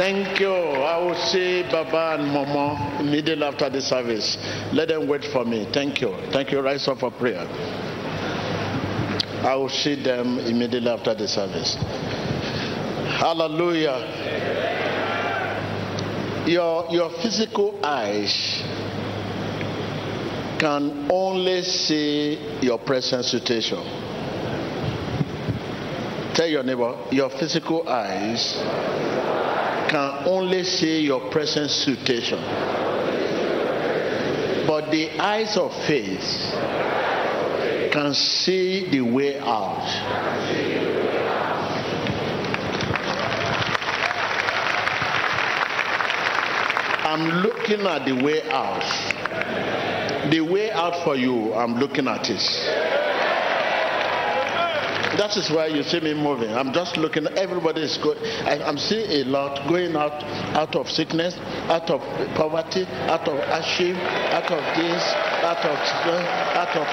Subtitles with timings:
[0.00, 0.50] Thank you.
[0.50, 4.38] I will see Baba and Mama immediately after the service.
[4.72, 5.68] Let them wait for me.
[5.74, 6.16] Thank you.
[6.32, 6.62] Thank you.
[6.62, 7.46] Rise up for prayer.
[9.44, 11.74] I will see them immediately after the service.
[13.20, 13.98] Hallelujah.
[16.46, 18.62] Your, your physical eyes
[20.58, 23.84] can only see your present situation.
[26.32, 28.56] Tell your neighbor, your physical eyes
[29.90, 32.38] can only see your present situation.
[34.64, 36.54] But the eyes of faith
[37.90, 39.82] can see the way out.
[47.04, 50.30] I'm looking at the way out.
[50.30, 52.89] The way out for you, I'm looking at it.
[55.18, 56.52] That is why you see me moving.
[56.52, 57.26] I'm just looking.
[57.26, 58.18] Everybody is going.
[58.46, 60.22] I'm seeing a lot going out,
[60.54, 61.36] out of sickness,
[61.68, 62.00] out of
[62.36, 65.02] poverty, out of hardship, out of this,
[65.42, 65.78] out of,
[66.56, 66.86] out of.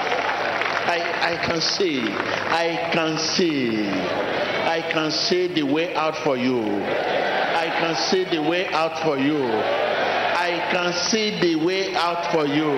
[0.90, 2.00] I, I can see.
[2.02, 3.88] I can see.
[3.88, 6.60] I can see the way out for you.
[6.60, 9.44] I can see the way out for you.
[9.44, 12.72] I can see the way out for you.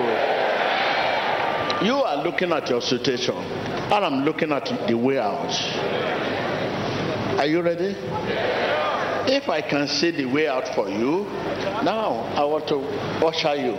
[1.87, 3.70] You are looking at your situation.
[3.91, 5.51] And I'm looking at the way out.
[7.37, 7.93] Are you ready?
[9.29, 11.25] If I can see the way out for you,
[11.83, 12.79] now I want to
[13.25, 13.75] usher you.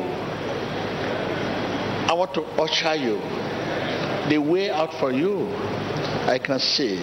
[2.09, 3.21] I want to usher you.
[4.29, 5.49] The way out for you,
[6.27, 7.03] I can see.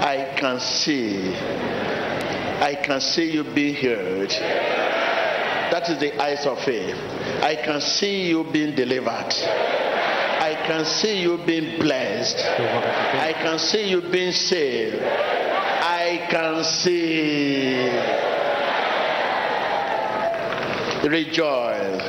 [0.00, 1.36] I can see.
[1.36, 4.30] I can see you being heard.
[5.70, 6.96] That is the eyes of faith.
[7.40, 9.32] I can see you being delivered.
[10.62, 12.38] I can see you being blessed.
[12.38, 15.02] I can see you being saved.
[15.02, 17.88] I can see.
[21.08, 22.02] Rejoice.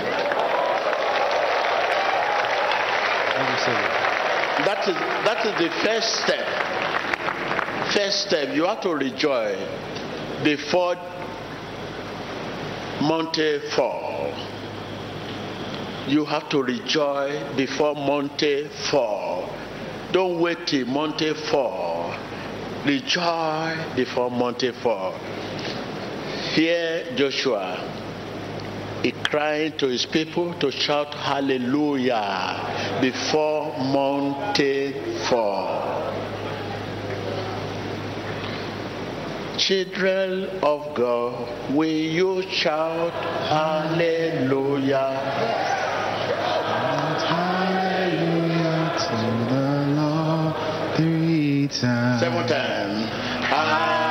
[4.61, 6.45] That is that is the first step.
[7.91, 9.57] First step, you have to rejoice
[10.43, 10.95] before
[13.01, 14.31] Monte fall
[16.07, 19.49] you have to rejoice before Monte fall.
[20.11, 22.13] Don't wait till Monte fall.
[22.85, 25.13] Rejoice before Monte fall.
[26.53, 27.79] Here Joshua
[29.03, 34.93] is crying to his people to shout hallelujah before Monte
[35.29, 35.93] fall.
[39.57, 43.13] Children of God, will you shout
[43.47, 44.99] hallelujah?
[51.79, 52.19] Time.
[52.19, 53.09] Seven times.
[53.45, 54.02] Hallelujah.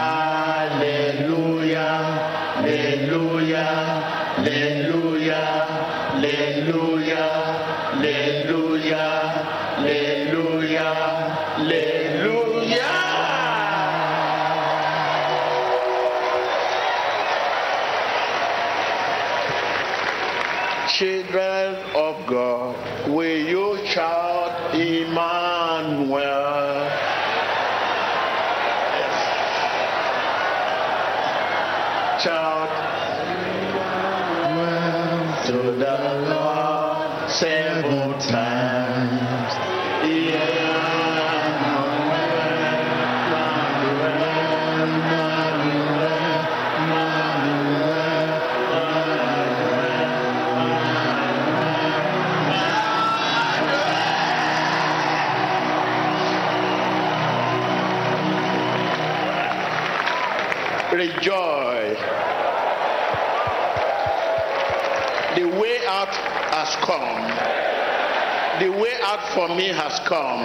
[69.23, 70.43] Out for me has come.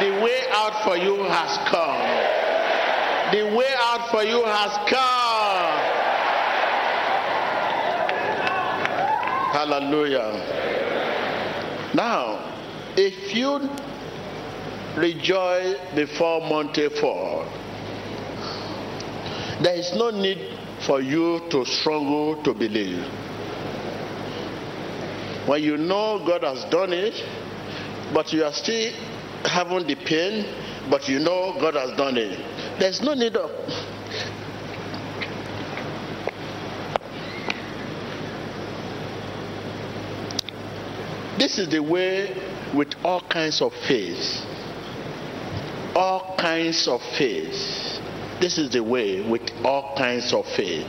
[0.00, 2.00] The way out for you has come.
[3.32, 5.80] The way out for you has come.
[9.52, 10.32] Hallelujah.
[11.94, 12.38] Now,
[12.96, 13.68] if you
[14.96, 17.44] rejoice before Monte fall,
[19.62, 23.04] there is no need for you to struggle to believe.
[25.46, 27.14] When you know God has done it,
[28.12, 28.92] but you are still
[29.44, 30.44] having the pain,
[30.90, 32.38] but you know God has done it.
[32.78, 33.50] There's no need of.
[41.38, 42.36] This is the way
[42.74, 44.44] with all kinds of faith.
[45.94, 47.98] All kinds of faith.
[48.40, 50.86] This is the way with all kinds of faith.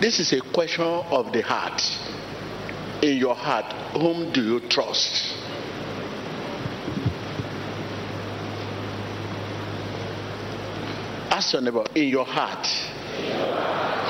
[0.00, 1.82] This is a question of the heart.
[3.02, 5.43] In your heart, whom do you trust?
[11.44, 12.66] Ask your neighbor, in your heart,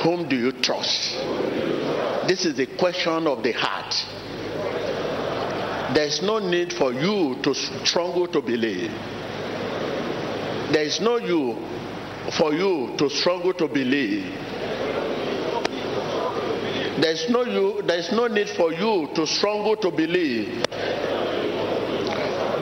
[0.04, 1.18] whom do you trust?
[2.28, 3.92] This is a question of the heart.
[5.96, 8.88] There is no need for you to struggle to believe.
[10.70, 11.58] There is no you
[12.38, 14.32] for you to struggle to believe.
[17.00, 17.82] There is no you.
[17.82, 20.64] There is no need for you to struggle to believe.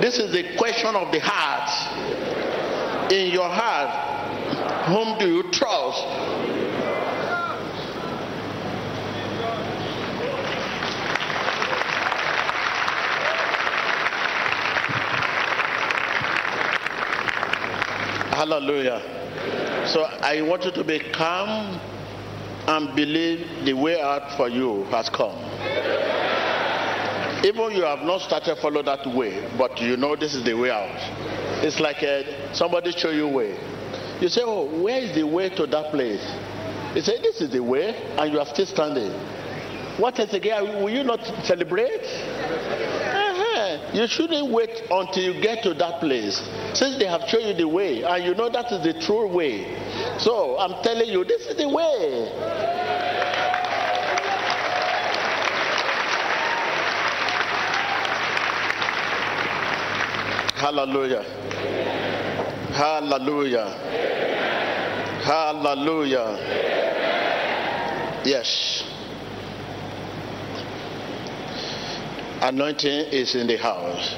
[0.00, 3.12] This is a question of the heart.
[3.12, 4.12] In your heart,
[4.92, 6.02] whom do you trust?
[18.34, 19.00] Hallelujah.
[19.86, 21.80] So I want you to be calm
[22.68, 25.38] and believe the way out for you has come.
[27.44, 30.70] Even you have not started follow that way, but you know this is the way
[30.70, 31.64] out.
[31.64, 33.71] It's like a, uh, somebody show you way.
[34.22, 36.22] You say, "Oh, where is the way to that place?"
[36.94, 39.10] You say, "This is the way," and you are still standing.
[39.98, 40.80] What is again?
[40.80, 42.06] Will you not celebrate?
[42.06, 43.78] Uh-huh.
[43.92, 46.40] You shouldn't wait until you get to that place.
[46.72, 49.66] Since they have shown you the way and you know that is the true way.
[50.18, 52.30] So I'm telling you, this is the way.
[60.54, 61.91] Hallelujah.
[62.72, 63.68] Hallelujah.
[65.22, 66.36] Hallelujah.
[68.24, 68.82] Yes.
[72.40, 74.14] Anointing is in the house.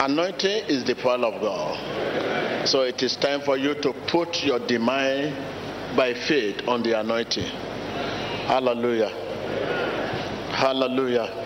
[0.00, 2.68] Anointing is the power of God.
[2.68, 5.36] So it is time for you to put your demand
[5.96, 7.44] by faith on the anointing.
[8.46, 9.08] Hallelujah.
[10.52, 11.45] Hallelujah.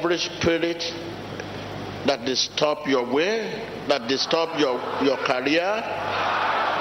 [0.00, 0.82] Every spirit
[2.06, 5.82] that disturb your way, that disturb your, your career,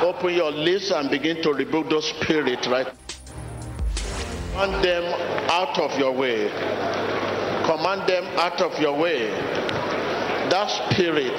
[0.01, 2.87] Open your lips and begin to rebuke those spirits, right?
[4.53, 5.03] Command them
[5.49, 6.47] out of your way.
[7.65, 9.27] Command them out of your way.
[10.49, 11.37] That spirit,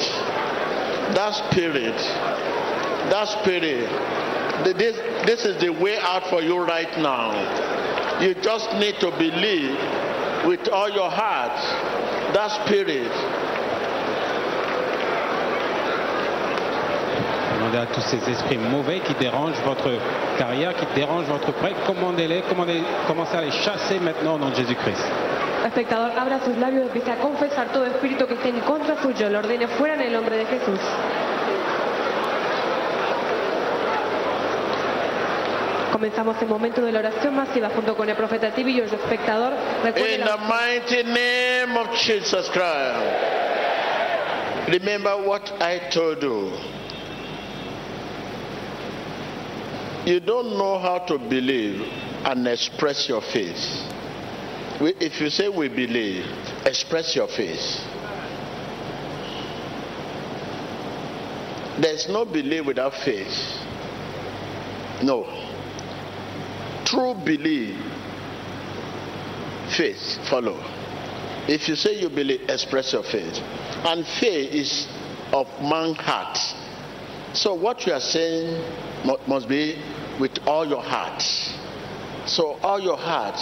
[1.16, 1.96] that spirit,
[3.08, 3.88] that spirit,
[4.76, 8.20] this, this is the way out for you right now.
[8.20, 9.78] You just need to believe
[10.46, 11.56] with all your heart
[12.34, 13.10] that spirit
[17.60, 19.90] Demandez à tous ces esprits mauvais qui dérangent votre
[20.38, 24.54] carrière, qui dérangent votre prêt, commandez-les, commandez, commencez à les chasser maintenant au nom de
[24.54, 25.04] Jésus-Christ.
[25.66, 29.28] Espectador, abra sus labios y empiece a confesar todo espíritu que esté en contra suyo,
[29.28, 30.80] lo ordene fuera en el nombre de Jesús.
[35.92, 38.70] Comenzamos el momento de la oración masiva junto con el profeta T.B.
[38.70, 39.52] y el espectador.
[39.96, 42.96] In the mighty name of Jesus Christ.
[44.68, 46.52] Remember what I told you.
[50.06, 51.80] you don't know how to believe
[52.24, 53.58] and express your faith.
[54.80, 56.24] If you say we believe,
[56.64, 57.60] express your faith.
[61.80, 63.28] There's no belief without faith.
[65.02, 65.49] No.
[66.90, 67.76] True belief,
[69.76, 70.58] faith follow.
[71.46, 73.38] If you say you believe, express your faith.
[73.84, 74.88] And faith is
[75.32, 76.36] of man's heart.
[77.32, 78.60] So what you are saying
[79.28, 79.80] must be
[80.18, 81.22] with all your heart.
[82.26, 83.38] So, all your heart,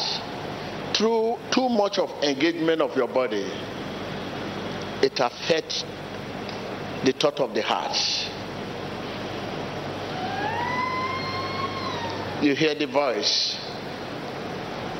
[0.94, 3.50] through too much of engagement of your body,
[5.02, 5.84] it affects
[7.02, 7.96] the thought of the heart.
[12.42, 13.56] You hear the voice.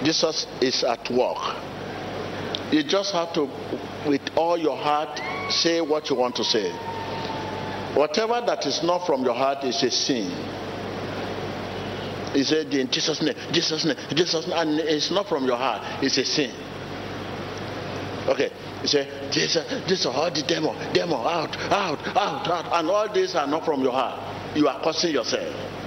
[0.03, 1.39] Jesus is at work.
[2.73, 3.49] You just have to,
[4.07, 5.21] with all your heart,
[5.53, 6.71] say what you want to say.
[7.95, 10.31] Whatever that is not from your heart is a sin.
[12.35, 14.59] He said, in Jesus' name, Jesus' name, Jesus' name.
[14.59, 16.55] And it's not from your heart, it's a sin.
[18.29, 18.51] Okay.
[18.83, 22.79] He said, Jesus, this is all the devil, devil, out, out, out, out.
[22.79, 24.57] And all these are not from your heart.
[24.57, 25.78] You are cursing yourself.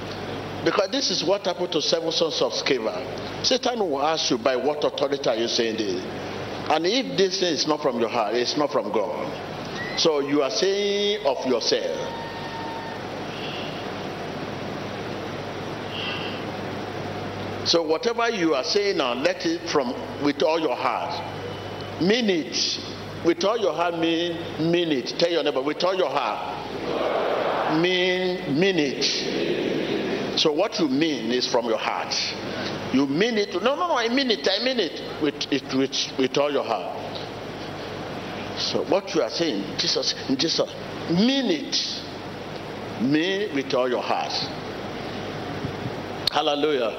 [0.63, 3.45] Because this is what happened to seven sons of Sceva.
[3.45, 6.03] Satan will ask you, by what authority are you saying this?
[6.69, 9.99] And if this thing is not from your heart, it's not from God.
[9.99, 11.97] So you are saying of yourself.
[17.65, 22.01] So whatever you are saying now, let it from with all your heart.
[22.01, 22.79] Mean it.
[23.25, 25.07] With all your heart, mean, mean it.
[25.19, 29.60] Tell your neighbor, with all your heart, mean, mean it.
[30.41, 32.15] So what you mean is from your heart.
[32.95, 33.53] You mean it.
[33.61, 34.47] No, no, no, I mean it.
[34.49, 36.97] I mean it with, it, with, with all your heart.
[38.57, 40.67] So what you are saying, Jesus, Jesus,
[41.11, 41.77] mean it.
[43.03, 44.31] Mean with all your heart.
[46.31, 46.89] Hallelujah.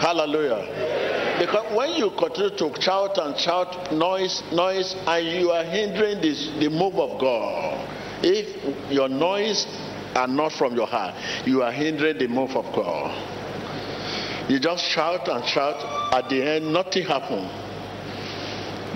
[0.00, 1.36] Hallelujah.
[1.40, 6.48] Because when you continue to shout and shout noise, noise, and you are hindering this,
[6.58, 7.86] the move of God,
[8.24, 9.66] if your noise
[10.14, 11.14] are not from your heart,
[11.46, 14.50] you are hindering the move of God.
[14.50, 15.76] You just shout and shout.
[16.14, 17.50] At the end, nothing happens.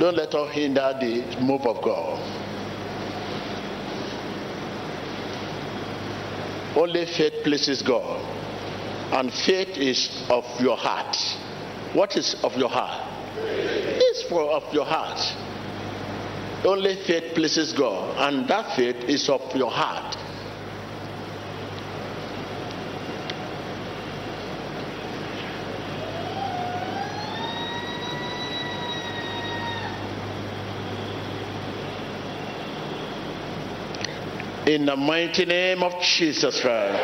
[0.01, 2.19] Don't let us hinder the move of God.
[6.75, 8.21] Only faith pleases God.
[9.13, 11.15] And faith is of your heart.
[11.93, 13.09] What is of your heart?
[13.37, 15.21] It's for of your heart.
[16.65, 20.17] Only faith pleases God, and that faith is of your heart.
[34.73, 36.97] In the mighty name of Jesus Christ.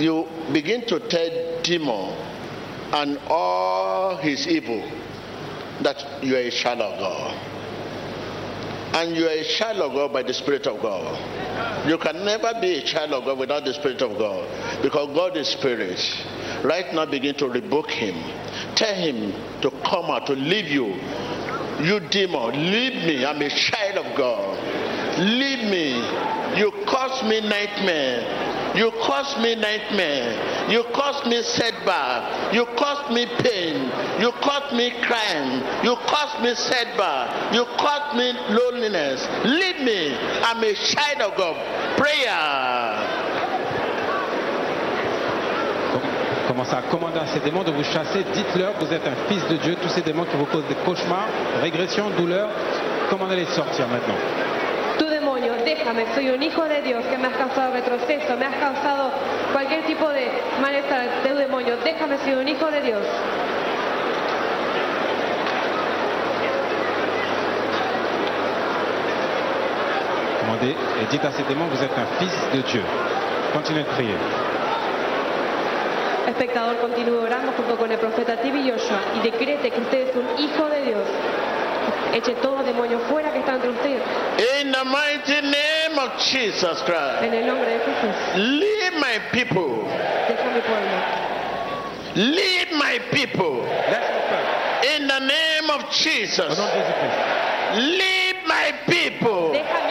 [0.00, 2.18] You begin to tell demon
[2.92, 4.82] and all his evil
[5.82, 7.46] that you are a child of God.
[8.96, 11.86] And you are a child of God by the Spirit of God.
[11.88, 15.36] You can never be a child of God without the Spirit of God because God
[15.36, 16.00] is Spirit.
[16.64, 18.16] Right now, begin to rebuke him.
[18.76, 20.94] Tell him to come out, to leave you.
[21.82, 23.24] You demon, leave me.
[23.24, 25.18] I'm a child of God.
[25.18, 25.96] Leave me.
[26.58, 28.74] You cause me nightmare.
[28.76, 30.70] You cause me nightmare.
[30.70, 32.52] You cause me setback.
[32.54, 33.90] You cause me pain.
[34.20, 35.62] You cause me crime.
[35.82, 37.54] You cause me setback.
[37.54, 39.26] You cause me loneliness.
[39.44, 40.14] Leave me.
[40.44, 41.96] I'm a child of God.
[41.96, 43.25] Prayer.
[46.56, 48.24] Commencez à commander à ces démons de vous chasser.
[48.32, 49.76] Dites-leur que vous êtes un fils de Dieu.
[49.76, 51.28] Tous ces démons qui vous causent des cauchemars,
[51.60, 52.48] régressions, douleurs,
[53.10, 54.16] commandez-les de sortir maintenant?
[54.96, 58.56] Tu demonio, déjame, soy un hijo de Dios que me has causado retroceso, me has
[58.56, 59.10] causado
[59.52, 60.32] cualquier tipo de
[60.62, 61.74] malestar de demonio.
[61.84, 63.06] Déjame, soy un hijo de Dios.
[70.40, 72.82] Commandez et dites à ces démons que vous êtes un fils de Dieu.
[73.52, 74.16] Continuez de prier.
[76.36, 80.38] Espectador, continúe orando junto con el profeta Tibi Joshua y decrete que usted es un
[80.38, 81.00] hijo de Dios.
[82.12, 84.02] Eche todo demonio fuera que está entre usted.
[84.60, 87.22] In the mighty name of Jesus Christ.
[87.22, 88.36] En el nombre de Jesús.
[88.36, 89.88] Leave my people.
[90.28, 90.96] Deja mi pueblo.
[92.16, 93.64] Leave my people.
[94.94, 96.58] In the name of Jesus.
[97.76, 99.52] Leave my people.
[99.52, 99.85] Deja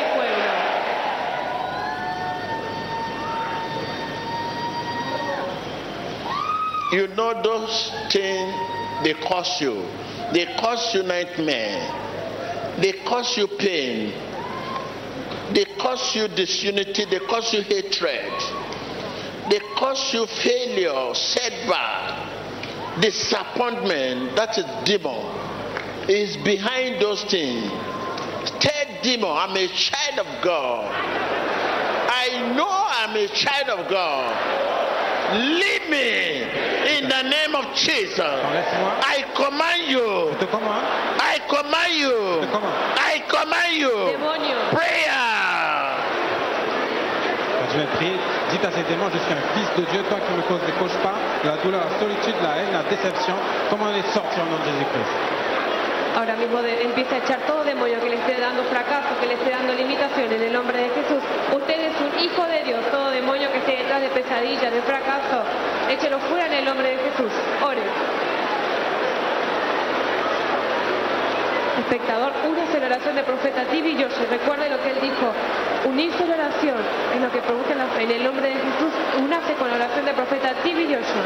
[6.95, 8.55] You know those things
[9.03, 9.85] they cause you.
[10.31, 11.91] They cause you nightmare.
[12.79, 14.13] They cause you pain.
[15.53, 17.03] They cause you disunity.
[17.03, 18.31] They cause you hatred.
[19.49, 24.37] They cause you failure, setback, disappointment.
[24.37, 25.19] That is demon.
[26.07, 27.69] Is behind those things.
[28.61, 30.89] Tell demon, I'm a child of God.
[32.07, 34.74] I know I'm a child of God.
[35.33, 36.43] Leave me
[36.97, 38.19] in the name of Jesus.
[38.21, 40.29] I command you.
[40.33, 40.85] Je te commande.
[41.19, 42.41] I command Je you.
[42.41, 42.73] te commande.
[42.99, 43.95] I command you.
[44.71, 45.25] Prayer.
[47.59, 48.17] Continuez de prier.
[48.51, 50.73] Dites à ces démons, je suis un fils de Dieu, toi qui me causes des
[50.73, 53.33] cauchemars, de la douleur, la solitude, la haine, la déception.
[53.69, 55.44] Commandez de sortir au nom de Jésus-Christ?
[56.15, 59.33] Ahora mismo de- empieza a echar todo demonio que le esté dando fracaso, que le
[59.33, 61.19] esté dando limitación en el nombre de Jesús.
[61.53, 65.43] Usted es un hijo de Dios, todo demonio que esté detrás de pesadillas, de fracaso,
[65.89, 67.31] échelo fuera en el nombre de Jesús.
[67.63, 67.81] Ore.
[71.79, 74.25] Espectador, únase la oración del profeta Tibi Joshua.
[74.31, 75.27] Recuerde lo que él dijo.
[75.85, 76.77] Unirse a la oración
[77.13, 78.03] es lo que produce la fe.
[78.03, 78.91] En el nombre de Jesús,
[79.21, 81.25] únase con la oración del profeta Tibi Joshua.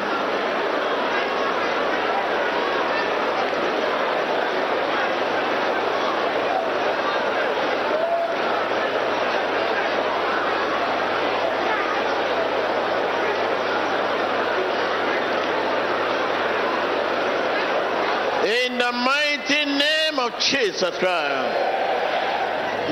[20.30, 21.58] Of Jesus Christ.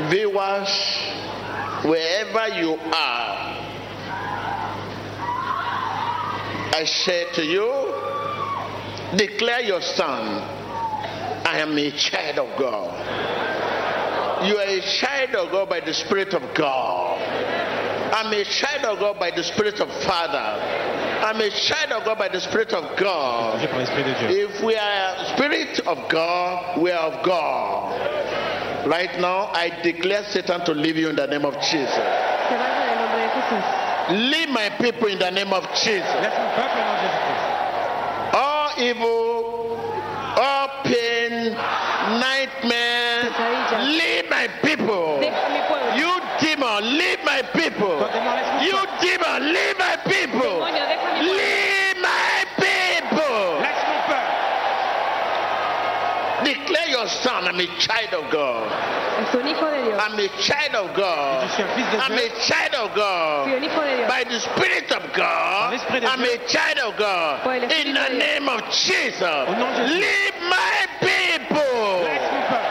[0.10, 0.70] Viewers,
[1.84, 3.38] wherever you are,
[6.74, 7.94] I say to you,
[9.18, 10.44] declare your son,
[11.46, 14.46] I am a child of God.
[14.48, 17.20] You are a child of God by the Spirit of God.
[18.14, 20.97] I'm a child of God by the Spirit of Father.
[21.28, 23.60] I'm a child of God by the Spirit of God.
[23.60, 24.48] J'ai par l'Esprit de Dieu.
[24.48, 28.88] If we are spirit of God, we are of God.
[28.88, 31.92] Right now, I declare Satan to leave you in the name of Jesus.
[31.92, 34.32] Se vaya en el nombre de Jesús.
[34.32, 36.08] Leave my people in the name of Jesus.
[36.24, 37.44] Laisse mon peuple au nom de Jésus-Christ.
[38.34, 39.76] All evil,
[40.40, 41.52] all pain,
[42.24, 43.28] nightmare,
[43.84, 45.20] leave my people.
[45.20, 45.92] Deja mi pueblo.
[46.00, 48.00] You demon, leave my people.
[48.00, 50.64] Toi, démon, laisse mon You demon, leave my people.
[50.64, 51.36] Demonio, deja mi pueblo.
[51.36, 53.60] Leave my people.
[53.60, 54.24] Laisse mon peuple.
[56.46, 58.72] Declare your son, I'm a child of God.
[59.20, 60.00] Es un hijo de Dios.
[60.00, 61.42] I'm a child of God.
[61.42, 63.48] Je suis un fils de I'm a child of God.
[63.48, 64.08] un hijo de Dios.
[64.08, 67.42] By the Spirit of God, I'm a child of God.
[67.42, 70.00] Por el Espíritu In the name of Jesus, Au nom de Jésus.
[70.00, 72.04] leave my people.
[72.06, 72.68] Laisse mon peuple.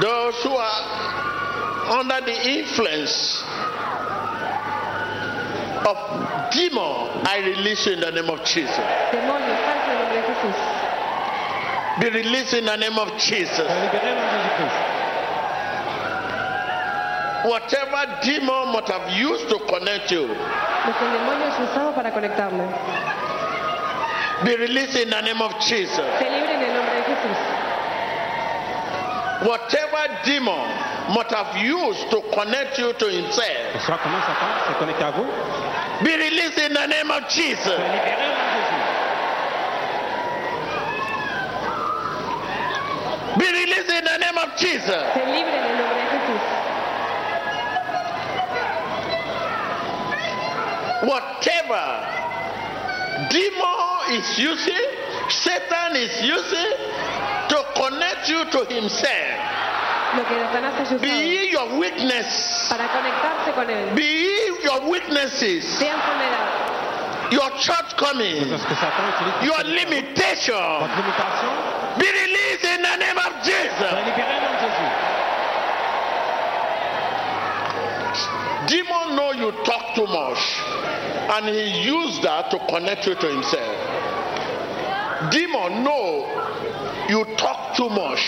[0.00, 3.44] Those who are under the influence
[5.90, 8.84] of demon, I release you in the name of Jesus.
[9.10, 10.58] Demonio, salta en el nombre Jesús.
[12.00, 13.56] Be released in the name of Jesus.
[13.56, 15.00] Sois libéré au nom de Jésus-Christ.
[17.44, 22.10] Whatever demon might have used to connect you, Lo que el demonio es usado para
[24.44, 25.96] be released in the name of Jesus.
[26.18, 27.36] Se libre en el nombre de Jesús.
[29.42, 30.68] Whatever demon
[31.14, 35.10] might have used to connect you to himself, Que soit comment Satan s'est connecté à
[35.12, 35.26] vous.
[36.04, 37.64] be released in the name of Jesus.
[37.64, 38.80] Sois libéré au nom de Jésus.
[43.38, 45.04] Be released in the name of Jesus.
[45.14, 46.42] Se libre en el nombre de Jesús.
[51.02, 51.84] Whatever
[53.30, 54.84] demon is using,
[55.30, 57.19] Satan is using to
[58.10, 59.38] connect you to himself,
[60.16, 63.94] Lo que Satanás ha be usado it your weakness, para conectarse con él.
[63.94, 68.42] be it your weaknesses, Sea enfermedad, your church coming.
[68.42, 69.70] ce que Satan utilise your connecter à vous.
[69.70, 71.50] limitation, Votre limitation.
[71.98, 73.94] be released in the name of Sois Jesus.
[74.04, 74.90] libéré au nom de Jésus.
[78.66, 80.38] Demon know you talk too much,
[81.36, 83.76] and he used that to connect you to himself.
[85.30, 86.26] Demon know
[87.10, 88.22] you talk too much.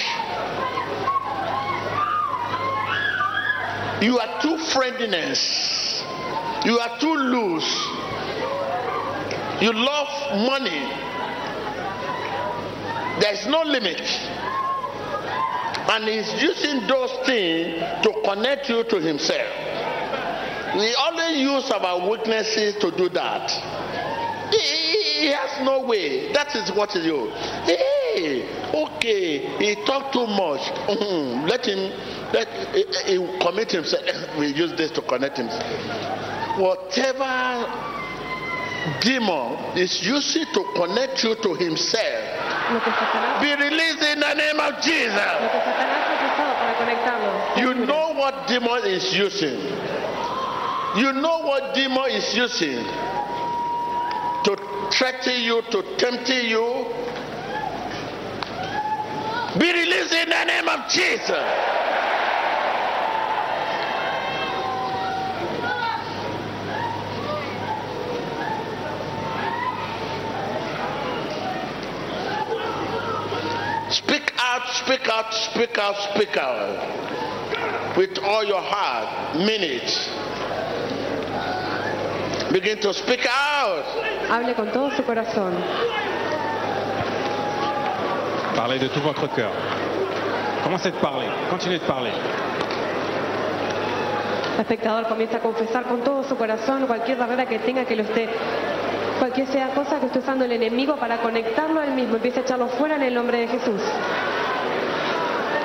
[4.02, 6.02] You are too friendliness.
[6.64, 7.70] You are too loose.
[9.62, 10.08] You love
[10.48, 10.82] money.
[13.20, 14.00] There is no limit.
[15.92, 19.46] And he's using those things to connect you to himself.
[20.74, 23.50] We always use our weaknesses to do that.
[24.50, 26.32] He, he- has no way.
[26.32, 27.30] That is what he do.
[27.64, 28.61] Hey,
[29.02, 30.60] okay, he talk too much.
[30.86, 31.78] Mhm, Let him,
[32.32, 34.02] let he, he commit himself.
[34.38, 35.48] We use this to connect him.
[36.60, 37.66] Whatever
[39.00, 42.22] demon is using to connect you to himself,
[43.42, 45.32] be released in the name of Jesus.
[47.58, 49.58] You know what demon is using.
[50.96, 52.84] You know what demon is using
[54.44, 54.56] to
[54.92, 56.86] threaten you, to tempt you.
[59.58, 61.28] Be released in the name of Jesus.
[73.90, 77.96] Speak out, speak out, speak out, speak out.
[77.98, 80.10] With all your heart, mean it.
[82.50, 83.84] Begin to speak out.
[84.28, 86.11] Hable con todo su corazón.
[88.56, 89.50] Parlez de tout votre cœur.
[90.62, 91.26] Commencez de parler.
[91.50, 92.12] Continuez de parler.
[94.54, 98.02] El espectador comienza a confesar con todo su corazón cualquier barrera que tenga que lo
[98.02, 98.28] esté,
[99.18, 102.16] cualquier sea cosa que esté usando el enemigo para conectarlo a él mismo.
[102.16, 103.80] Empieza a echarlo fuera en el nombre de Jesús.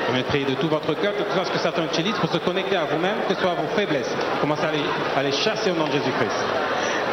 [0.07, 2.37] Commencez de prier de tout votre cœur, de tout ce que Satan utilise pour se
[2.37, 4.09] connecter à vous-même, que ce soit à vos faiblesses.
[4.39, 4.83] Commencez à les,
[5.17, 6.45] à les chasser au nom de Jésus-Christ.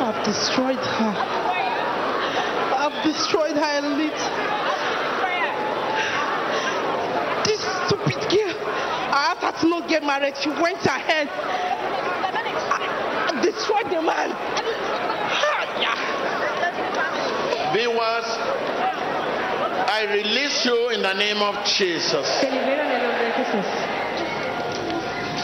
[0.01, 1.13] I've destroyed her.
[2.79, 4.31] I've destroyed her elite.
[9.61, 10.37] To not get married.
[10.37, 11.29] She went ahead.
[13.43, 14.31] Destroyed the man.
[17.73, 18.27] Viewers,
[19.91, 22.27] I release you in the name of Jesus.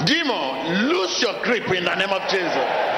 [0.07, 2.91] Demon, lose your grip in the name of Jesus.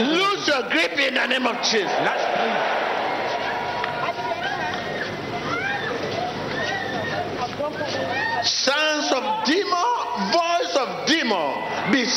[0.00, 1.90] Lose your grip in the name of Jesus.
[2.04, 2.70] Lâche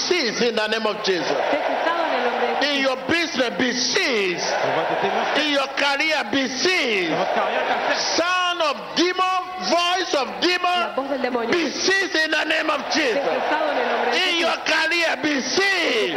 [0.07, 1.27] seized in the name of Jesus.
[1.27, 4.45] Sé cesado en el nombre de In your business, be seized.
[4.63, 5.41] On va te dénoncer.
[5.45, 7.11] In your career, be seized.
[7.11, 9.37] Dans votre carrière, qu'à faire Son of demon,
[9.69, 11.49] voice of demon, voz del demonio.
[11.51, 13.19] be seized in the name of Jesus.
[13.19, 16.15] cesado en el nombre de In your career, be seized.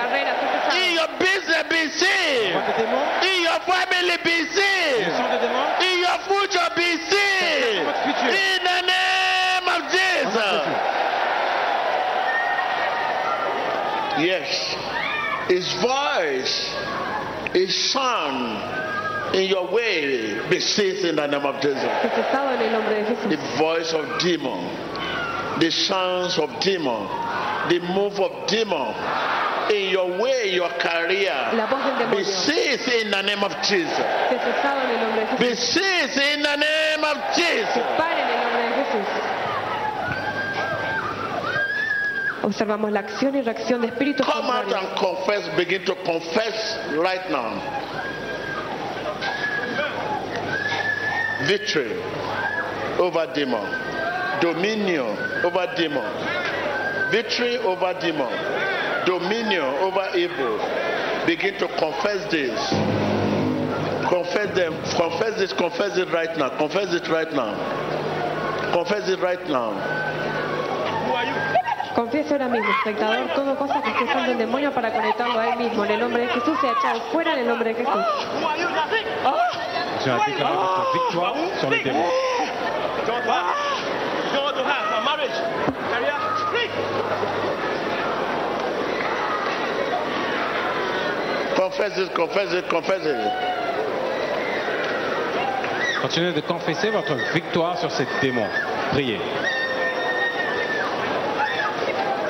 [0.77, 2.55] In your business, be seized.
[2.55, 3.03] va te démon.
[3.23, 5.17] In your family, be seized.
[5.17, 5.65] sang de démon.
[5.83, 7.85] In your future, be seized.
[7.87, 8.31] Votre futur.
[8.31, 10.63] In the name of En nom de Jesus.
[10.67, 10.97] Jésus.
[14.19, 14.77] Yes.
[15.49, 16.75] His voice,
[17.53, 21.83] his son, in your way, be seized in the name of Jesus.
[21.83, 24.69] Sé cesado en el nombre de The voice of demon,
[25.61, 27.07] the sounds of demon,
[27.69, 28.95] the move of demon,
[29.71, 31.35] in your way, your career,
[32.11, 34.05] be seized in the name of Jesus.
[34.29, 35.39] Sé cesado en el nombre de Jesús.
[35.39, 37.85] Be seized in the name of Jesus.
[42.47, 44.89] Observamos la acción y reacción de espíritus Come out contrarios.
[44.89, 47.59] and confess, begin to confess right now.
[51.49, 51.93] Victory
[53.01, 53.67] over demon,
[54.41, 56.07] dominion over demon,
[57.11, 58.31] victory over demon,
[59.07, 60.57] dominion over evil.
[61.27, 62.57] Begin to confess this.
[64.09, 69.45] Confess them, confess this, confess it right now, confess it right now, confess it right
[69.49, 69.73] now.
[71.97, 75.57] Confiese ahora mismo, espectador, todo cosa que esté usando el demonio para conectarlo a él
[75.57, 75.83] mismo.
[75.87, 78.05] En el nombre de Jesús sea echado fuera en el nombre de Jesús.
[80.05, 82.05] Je vais déclarer votre victoire sur les démons.
[83.07, 83.57] Don't have.
[84.35, 85.39] You want to have for marriage,
[85.91, 86.19] career,
[86.51, 86.71] speak.
[91.57, 93.17] Confess it, confess it, confess it.
[96.03, 98.51] Continuez de confesser votre victoire sur ces démons.
[98.93, 99.19] Priez.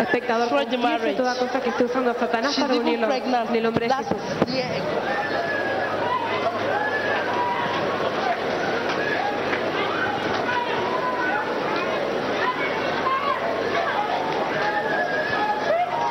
[0.00, 3.88] Espectador, confiese toda cosa que esté usando Satanás She's para unirlo en el nombre de
[3.88, 4.76] That's Jesús.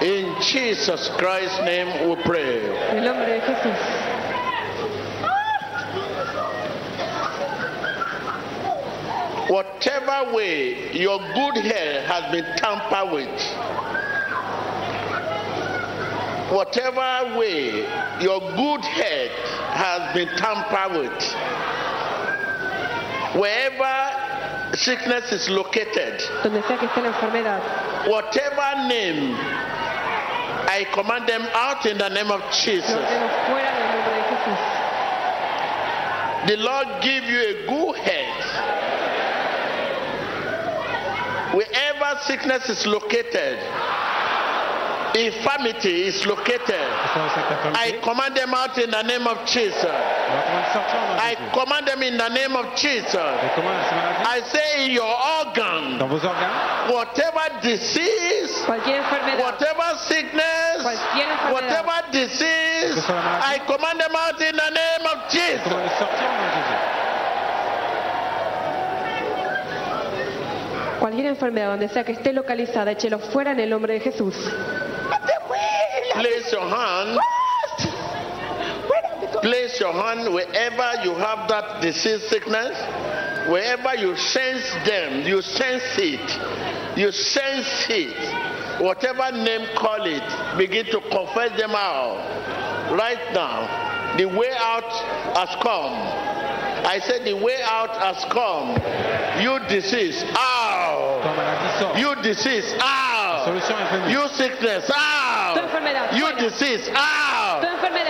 [0.01, 2.59] In Jesus Christ's name we pray.
[2.91, 4.05] El nombre de Jesús.
[9.49, 13.29] Whatever way your good hair has been tampered with,
[16.55, 17.83] whatever way
[18.21, 19.29] your good head
[19.75, 21.23] has been tampered with,
[23.35, 27.61] wherever sickness is located, Donde sea que esté la enfermedad,
[28.09, 29.35] whatever name,
[30.67, 32.89] I command them out in the name of Jesus.
[32.89, 34.59] ordeno fuera en el nombre de Jesús.
[36.47, 38.45] The Lord give you a good health.
[41.55, 43.57] Wherever sickness is located,
[45.15, 46.75] infirmity is located.
[46.75, 49.85] I command them out in the name of Jesus.
[49.87, 53.15] I command them in the name of Jesus.
[53.15, 55.99] I say in your organ,
[56.91, 60.83] whatever disease, whatever sickness,
[61.51, 62.99] whatever disease.
[63.07, 65.71] I command them out in the name of Jesus.
[71.05, 74.35] cualquier enfermedad donde sea que esté localizada, échelo fuera en el nombre de Jesús.
[76.15, 77.19] Place your hand.
[79.41, 82.75] Place your hand wherever you have that disease sickness.
[83.49, 86.97] Wherever you sense them, you sense it.
[86.97, 88.81] You sense it.
[88.81, 92.17] Whatever name call it, begin to confess them out.
[92.91, 94.91] Right now, the way out
[95.37, 95.93] has come.
[96.85, 98.77] I said the way out has come.
[99.41, 101.97] You disease, Ton out.
[101.99, 103.45] You disease, out.
[103.45, 104.09] Solution.
[104.09, 104.93] You sickness, Tu
[105.57, 106.13] out.
[106.15, 107.63] You disease, out.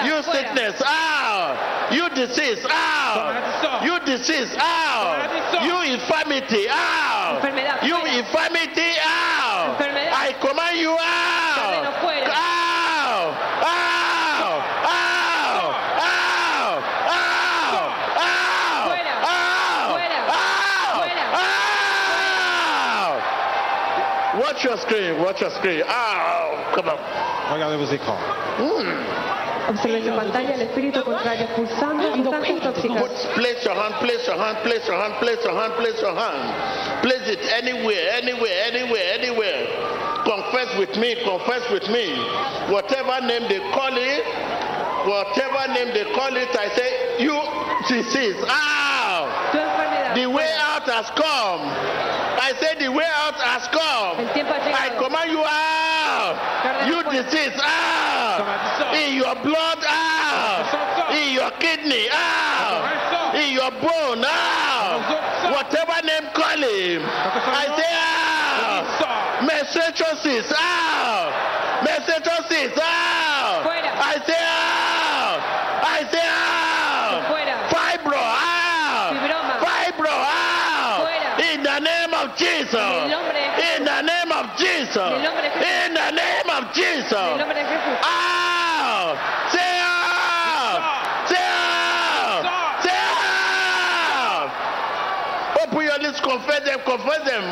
[0.06, 1.92] You sickness, out.
[1.92, 3.84] You disease, out.
[3.84, 5.64] You disease, out.
[5.64, 7.44] You infirmity, out.
[7.84, 9.78] You infirmity, out.
[9.82, 11.86] I command you out.
[12.36, 13.36] Out.
[13.66, 13.96] Out.
[14.46, 15.66] Out.
[15.66, 16.24] Out.
[16.66, 17.22] Out.
[18.18, 18.46] Out.
[19.26, 20.00] Out.
[20.32, 21.10] Out.
[23.06, 24.42] Out.
[24.42, 25.22] Watch your screen.
[25.22, 25.84] Watch your screen.
[25.88, 26.45] Out.
[26.76, 26.98] Come on.
[27.54, 28.20] Regardez vos écrans.
[29.70, 33.04] Observe en pantalla el espíritu contrario expulsando sustancias tóxicas.
[33.34, 37.02] Place your hand, place your hand, place your hand, place your hand, place your hand.
[37.02, 39.68] Place it anywhere, anywhere, anywhere, anywhere.
[40.26, 42.14] Confess with me, confess with me.
[42.70, 44.26] Whatever name they call it,
[45.08, 47.40] whatever name they call it, I say, you
[47.88, 49.32] disease, out.
[49.54, 50.20] Tu.
[50.20, 51.62] The way out has come.
[52.38, 54.20] I say the way out has come.
[54.20, 55.95] El tiempo ha I command you out.
[56.66, 58.42] You disease out.
[58.42, 58.94] Ah!
[58.94, 61.14] In your blood ah!
[61.14, 63.34] In your kidney ah!
[63.38, 65.54] In your bone ah!
[65.54, 67.02] Whatever name call him.
[67.06, 68.46] I say ah!
[68.66, 68.86] out.
[68.98, 69.50] Sors.
[69.50, 70.58] Menstruations out.
[70.58, 71.86] Ah!
[71.86, 73.62] Menstruations out.
[73.66, 73.92] Fuera.
[73.94, 75.42] I say out.
[75.86, 76.26] I say.
[77.30, 77.56] Fuera.
[77.70, 78.26] Fibro.
[79.14, 79.56] Fibroma.
[79.62, 80.16] Fibro.
[81.06, 81.54] Fuera.
[81.54, 82.74] In the name of Jesus.
[82.74, 83.78] En el nombre de Jesús.
[83.78, 84.98] In the name of Jesus.
[84.98, 85.86] En el nombre de Jesús.
[85.86, 86.35] In the name
[86.76, 87.38] of En el Jesus.
[87.38, 88.00] nombre de Jesús.
[88.04, 89.18] Out.
[89.86, 90.78] Out.
[91.28, 92.46] Say out.
[94.12, 94.52] Out.
[95.64, 96.20] Open your lips.
[96.22, 96.80] Confess them.
[96.86, 97.44] Confess them.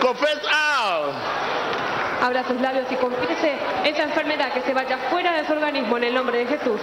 [0.00, 1.14] Confess out.
[2.22, 6.04] Abra sus labios y confiese esa enfermedad que se vaya fuera de su organismo en
[6.04, 6.80] el nombre de Jesús.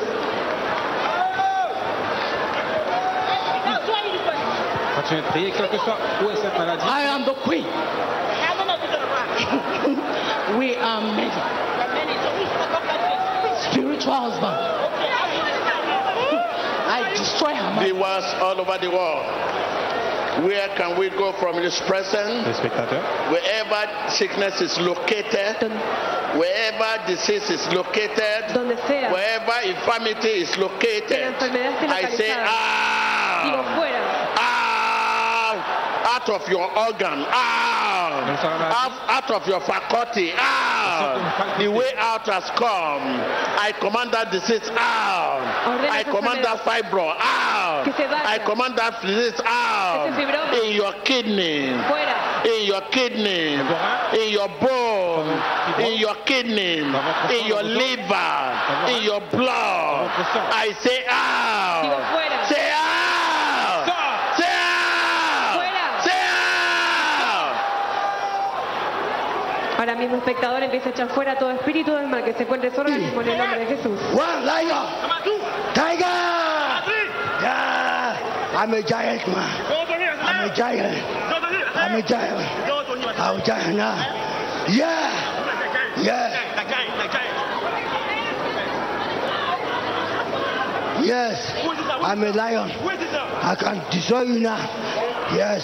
[6.89, 7.65] I am the queen.
[10.55, 11.31] We are many.
[13.71, 14.55] Spiritual husband.
[16.87, 17.85] I destroy her mind.
[17.85, 19.25] Viewers all over the world.
[20.45, 22.47] Where can we go from His presence?
[22.47, 23.03] Les spectateurs.
[23.29, 25.67] Wherever sickness is located,
[26.37, 31.35] wherever disease is located, wherever infirmity is located,
[31.91, 32.31] I say
[33.51, 34.06] localizada.
[36.07, 41.57] Out, of your organ, out, out, out of your faculty, out.
[41.59, 43.03] The way out has come.
[43.59, 45.43] I command that disease out.
[45.91, 47.87] I command that fibro out.
[48.25, 50.15] I command that disease out.
[50.63, 51.75] In your kidney.
[52.47, 53.55] In your kidney,
[54.15, 55.27] in your bone,
[55.81, 58.31] in your kidney, in your liver,
[58.87, 60.07] in your blood.
[60.53, 62.16] I say out.
[69.87, 73.21] Ahora mismo espectador empieza a echar fuera todo espíritu del mal que se encuentre organismo
[73.21, 73.99] en el nombre de Jesús.
[74.11, 74.85] One lion,
[75.73, 76.05] tiger.
[77.39, 78.17] Yeah,
[78.57, 79.49] I'm a giant man.
[80.19, 80.97] I'm a giant.
[81.73, 82.41] I'm a giant.
[83.17, 83.95] I'm a giant now.
[84.67, 85.37] Yeah,
[86.03, 86.43] Yeah.
[91.01, 91.53] Yes.
[92.03, 92.71] I'm a lion.
[93.41, 94.57] I can destroy you now.
[95.33, 95.63] Yes.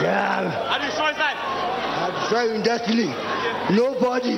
[0.00, 1.91] Yeah, I destroy that.
[2.34, 3.06] I destroy in destiny.
[3.76, 4.36] Nobody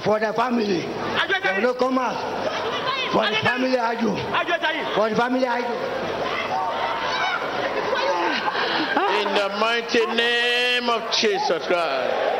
[0.00, 0.84] for the family.
[0.84, 1.62] I get They will that.
[1.62, 3.12] not come out.
[3.12, 4.10] For the family, I do.
[4.10, 4.94] I get that.
[4.96, 5.74] For the family, I do.
[9.20, 12.34] In the mighty name of Jesus Christ.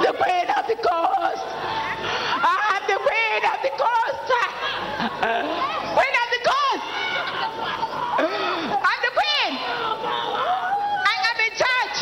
[0.00, 1.46] The queen of the coast.
[2.38, 4.28] I am the queen of the coast.
[5.98, 6.84] Queen of the coast.
[8.88, 9.52] I'm the queen.
[11.10, 11.98] I am in charge.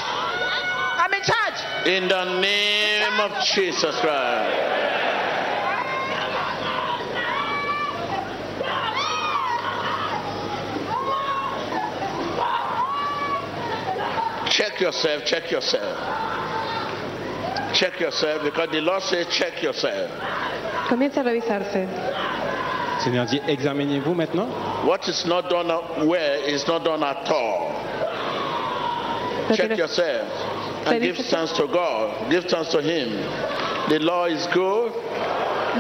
[1.01, 1.59] I'm in charge.
[1.87, 4.57] In the name of Jesus Christ.
[14.51, 15.97] Check yourself, check yourself.
[17.73, 20.11] Check yourself because the Lord says, check yourself.
[20.89, 21.87] Comienza a revisarse.
[22.97, 24.49] Le Seigneur dit examinez-vous maintenant.
[24.85, 25.69] What is not done
[26.05, 27.71] well is not done at all.
[29.55, 30.46] Check yourself
[30.87, 32.31] and give thanks to God.
[32.31, 33.11] Give thanks to Him.
[33.89, 34.93] The law is good.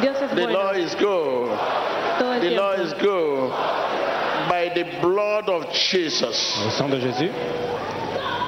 [0.01, 1.49] Dios es The bueno Lord is good.
[2.19, 3.51] todo el The law is good.
[4.49, 7.33] By the blood of Jesus, Au sang de Jésus,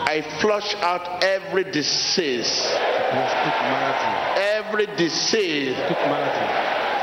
[0.06, 2.50] I flush out every disease,
[3.12, 4.16] mange toute maladie.
[4.56, 5.76] every disease,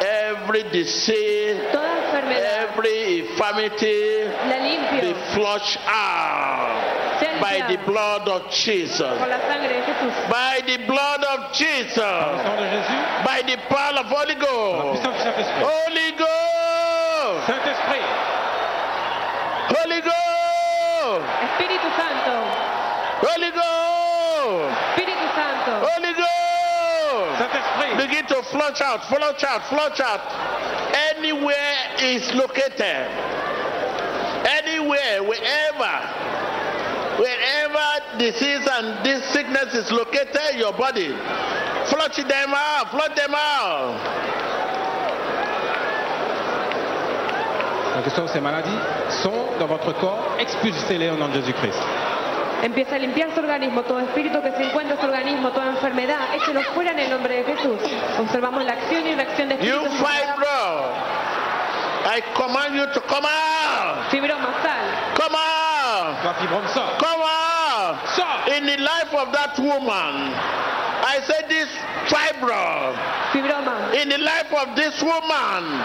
[0.01, 1.59] every disease,
[2.13, 4.57] every infirmity la
[5.01, 6.74] be flushed out sea
[7.41, 8.99] by the blood of Jesus.
[9.19, 10.13] por la sangre de Jesús.
[10.29, 11.95] By the blood of Jesus.
[11.95, 15.01] sang de Jésus, By the power of Holy par la Ghost.
[15.03, 16.35] puissance du Holy Ghost.
[19.75, 21.25] Holy Ghost.
[21.45, 22.35] Espíritu Santo,
[23.25, 24.77] Holy Ghost.
[24.95, 26.27] Espíritu Santo, Holy Ghost.
[27.97, 30.21] Begin to flush out, flush out, flush out.
[31.15, 33.07] Anywhere is located.
[34.45, 35.93] Anywhere, wherever.
[37.25, 41.09] Wherever disease and this sickness is located in your body.
[41.89, 43.97] Flush them out, flush them out.
[48.03, 48.77] que soient ces maladies,
[49.23, 51.81] sont dans votre corps, expulsez-les au nom de Jésus-Christ.
[52.63, 56.35] Empieza a limpiar su organismo, todo espíritu que se encuentra en su organismo, toda enfermedad,
[56.35, 57.79] échelo fuera en el nombre de Jesús.
[58.19, 59.97] Observamos la acción y reacción de You espíritus.
[59.97, 60.91] fibro,
[62.05, 64.11] I command you to come out.
[64.11, 65.15] Fibroma, sal.
[65.15, 65.54] Come out.
[66.21, 67.01] Toi, fibrome, sors.
[67.01, 67.97] Come out.
[68.13, 68.57] Sors.
[68.57, 70.33] In the life of that woman,
[71.01, 71.69] I say this
[72.09, 72.93] fibro.
[73.33, 73.93] Fibroma.
[74.01, 75.81] In the life of this woman,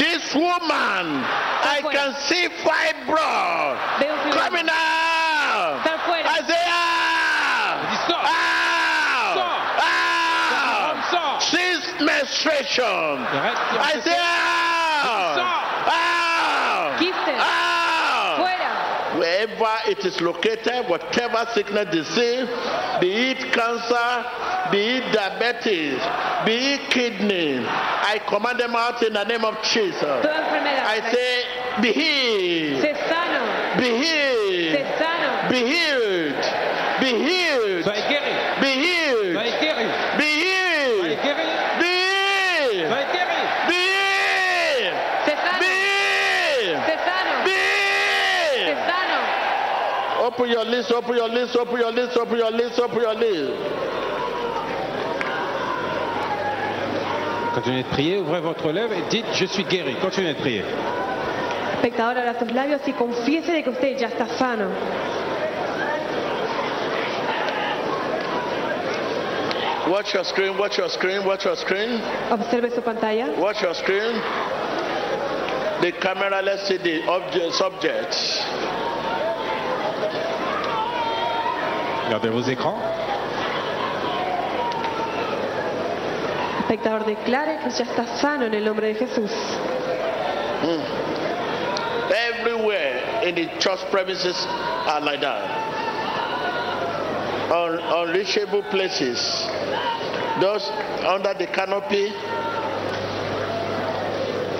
[0.00, 1.20] this woman,
[1.68, 4.40] I can see fibro Veo fibroma.
[4.40, 5.84] coming out.
[5.84, 6.26] Sal fuera.
[6.26, 7.76] I say ah.
[7.92, 8.24] Dis sors.
[8.24, 9.36] Ah.
[9.36, 9.64] Sors.
[9.84, 10.96] Ah.
[11.12, 11.44] Sors.
[11.52, 13.20] Since menstruation.
[13.36, 13.60] Arrête.
[13.84, 15.36] I say ah.
[15.36, 15.92] Sors.
[15.92, 16.96] Ah.
[16.98, 17.36] Quiste.
[17.36, 17.71] Ah.
[19.56, 19.62] Fuera.
[19.62, 22.48] Wherever it is located, whatever sickness, disease,
[23.00, 24.24] be it cancer,
[24.70, 26.00] be it diabetes,
[26.46, 30.02] be it kidney, I command them out in the name of Jesus.
[30.04, 31.44] I say,
[31.80, 33.42] be healed, Sé sano.
[33.78, 34.72] be healed,
[35.50, 36.44] be healed, be healed,
[37.00, 38.08] be healed, be
[38.56, 39.66] healed, be healed, be healed,
[40.18, 41.12] be healed, be healed.
[50.12, 50.26] Sano.
[50.26, 53.52] Open your list, open your list, open your list, open your list, open your list.
[57.54, 59.94] Continuez de prier, ouvrez votre lèvre et dites Je suis guéri.
[60.00, 60.64] Continuez de prier.
[61.74, 64.66] Espectador, abra sus labios y confiese de que usted ya está sano.
[69.88, 73.36] Watch your screen, watch your screen, watch your screen, Observe su pantalla.
[73.36, 74.14] watch your screen.
[75.82, 78.14] The camera, let's see the object, subject.
[82.12, 82.76] Regardez vos écrans.
[86.60, 89.30] Espectador, declare que ya está sano en el nombre de Jesús.
[90.60, 90.82] Hmm.
[92.12, 95.42] Everywhere in the church premises are like that.
[97.50, 99.18] Un- unreachable places.
[100.38, 100.68] Those
[101.06, 102.12] under the canopy,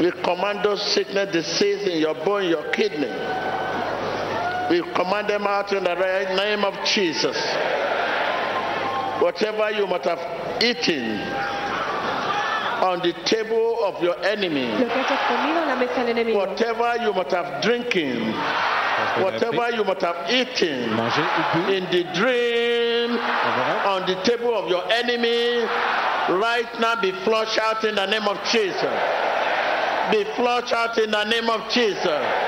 [0.01, 3.42] we command those sickness, disease in your bone, your kidney.
[4.71, 5.95] We command them out in the
[6.37, 7.37] name of Jesus.
[9.21, 11.21] Whatever you might have eaten
[12.83, 16.37] on the table of your enemy, Lo que hayas comido en la mesa del enemigo.
[16.39, 18.33] whatever you might have drinking,
[19.23, 21.23] whatever you might have eaten Mangez
[21.55, 21.73] ou bu.
[21.73, 23.11] in the dream
[23.87, 25.63] on the table of your enemy,
[26.41, 28.83] right now be flushed out in the name of Jesus.
[30.11, 32.42] Be flushed out in the name of Jesus.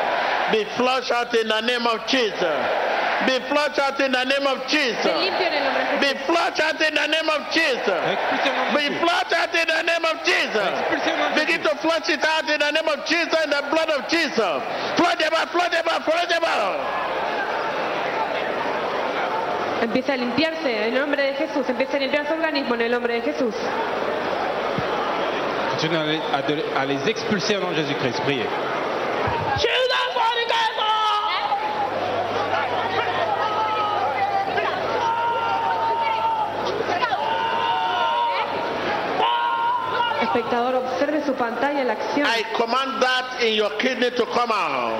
[0.52, 2.94] Be flushed out in the name of Jesus.
[3.26, 5.16] Be flushed out in the name of Jesus.
[6.00, 8.02] Be flushed out in the name of Jesus.
[8.74, 9.00] Be Jésus.
[9.00, 10.72] flushed out in the name of Jesus.
[11.34, 11.70] Begin Jésus.
[11.70, 14.60] to flush it out in the name of Jesus and the blood of Jesus.
[14.96, 17.04] Flush them out, flush them out, flush them out.
[19.82, 21.68] Empieza a limpiarse en el nombre de Jesús.
[21.68, 23.54] Empieza a limpiar su organismo en el nombre de Jesús.
[25.70, 26.20] Continuez
[26.76, 28.20] à les, expulser au nom de Jésus-Christ.
[28.22, 28.46] Priez.
[40.34, 42.26] Espectador, observe su pantalla, la acción.
[42.26, 44.98] I command that in your kidney to come out.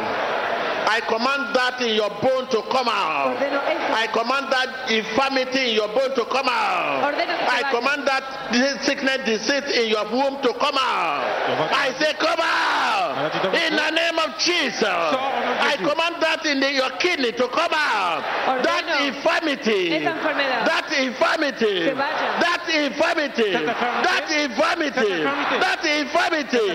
[0.86, 3.36] I command that in your bone to come out.
[3.42, 7.14] I command that infirmity in your bone to come out.
[7.14, 11.24] I command that sickness, disease in your womb to come out.
[11.72, 14.82] I say, come out in the name of Jesus.
[14.84, 18.22] I command that in the- your kidney to come out.
[18.64, 25.22] That infirmity, that infirmity, that infirmity, that infirmity,
[25.62, 26.68] that infirmity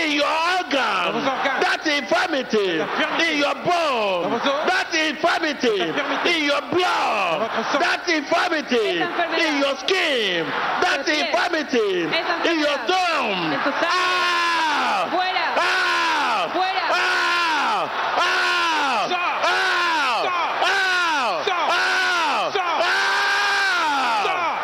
[0.00, 1.60] in your organ, Dans vos organes.
[1.60, 2.80] that infirmity
[3.28, 4.66] in your bone, Dans vos os.
[4.66, 5.80] that infirmity
[6.32, 7.80] in your blood, Dans votre sang.
[7.80, 9.00] that infirmity
[9.44, 10.46] in your skin,
[10.80, 12.86] that infirmity in your enfermedad.
[12.86, 13.52] tongue.
[13.52, 13.88] En tu sangre.
[13.90, 15.08] Ah!
[15.10, 15.46] Fuera.
[15.56, 16.48] Ah!
[16.52, 16.84] Fuera.
[16.90, 17.90] Ah!
[18.16, 19.06] Ah!
[19.08, 19.34] Sors.
[19.44, 20.22] Ah!
[20.24, 20.52] Sors.
[20.64, 20.80] Ah!
[21.44, 21.68] Sors.
[21.70, 22.50] Ah!
[22.54, 22.80] Sors.
[22.80, 24.24] Ah!
[24.24, 24.54] Sors.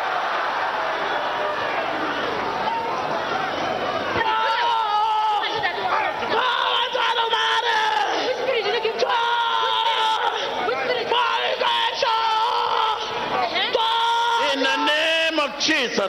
[14.53, 15.57] In the name of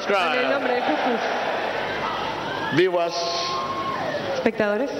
[0.06, 0.50] Jesus En el Christ.
[0.50, 1.20] nombre de Jesús.
[2.74, 3.14] Viewers,
[4.34, 4.90] Espectadores,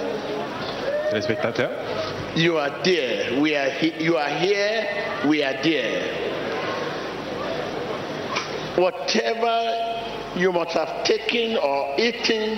[1.11, 1.71] Téléspectateurs,
[2.35, 3.39] you are there.
[3.41, 4.87] We are you are here.
[5.27, 6.31] We are there.
[8.75, 12.57] Whatever you must have taken or eaten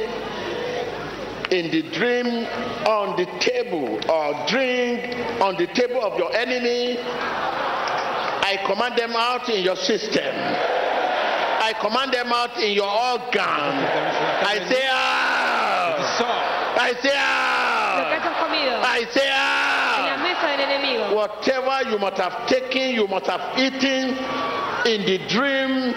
[1.52, 2.46] in the dream
[2.88, 9.50] on the table or drink on the table of your enemy, I command them out
[9.50, 10.34] in your system.
[11.66, 13.42] I command them out in your organ.
[13.42, 15.98] I say ah.
[15.98, 16.78] out.
[16.80, 17.26] I say ah.
[17.26, 18.86] out.
[18.86, 20.14] I say ah.
[20.14, 20.22] out.
[20.22, 21.16] mesa del enemigo.
[21.16, 24.10] Whatever you must have taken, you must have eaten
[24.86, 25.96] in the dream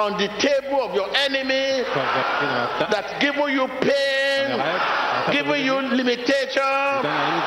[0.00, 1.84] on the table of your enemy
[2.90, 4.58] that's giving you pain,
[5.30, 6.62] giving you limitation,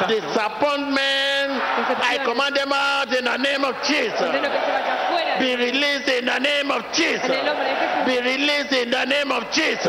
[0.07, 1.61] disappointment.
[2.01, 4.19] I command them out in the name of Jesus.
[5.39, 7.27] Be released in the name of Jesus.
[8.05, 9.85] Be released in the name of Jesus.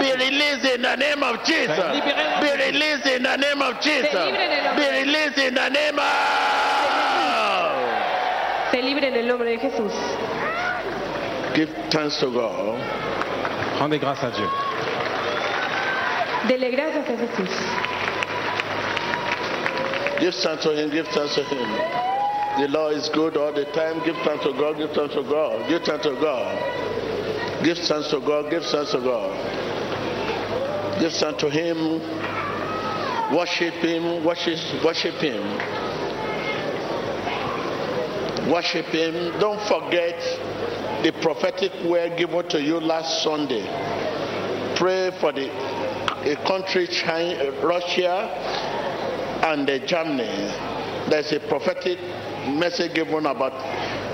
[0.00, 1.78] Be released in the name of Jesus.
[2.40, 4.12] Be released in the name of Jesus.
[4.76, 6.04] Be released in the name of.
[8.72, 9.92] Se libre en el nombre de Jesús.
[11.54, 12.80] Give thanks to God.
[13.78, 14.48] Rendez grâce à Dieu.
[16.48, 17.50] Dele gracias a Jesús.
[20.18, 20.90] Give thanks to Him.
[20.90, 21.68] Give thanks to Him.
[22.58, 24.02] The Lord is good all the time.
[24.04, 24.76] Give thanks to God.
[24.78, 25.68] Give thanks to God.
[25.68, 26.58] Give thanks to God.
[27.64, 28.50] Give thanks to God.
[28.50, 29.30] Give thanks to God.
[31.00, 32.00] Give thanks to Him.
[33.36, 34.24] Worship Him.
[34.24, 35.42] Worship, worship Him.
[38.50, 39.38] Worship Him.
[39.38, 40.16] Don't forget
[41.02, 43.62] the prophetic word given to you last Sunday.
[44.76, 45.50] Pray for the
[46.22, 48.30] a country, China, Russia,
[49.44, 50.24] and uh, Germany.
[51.10, 51.98] There's a prophetic
[52.48, 53.52] message given about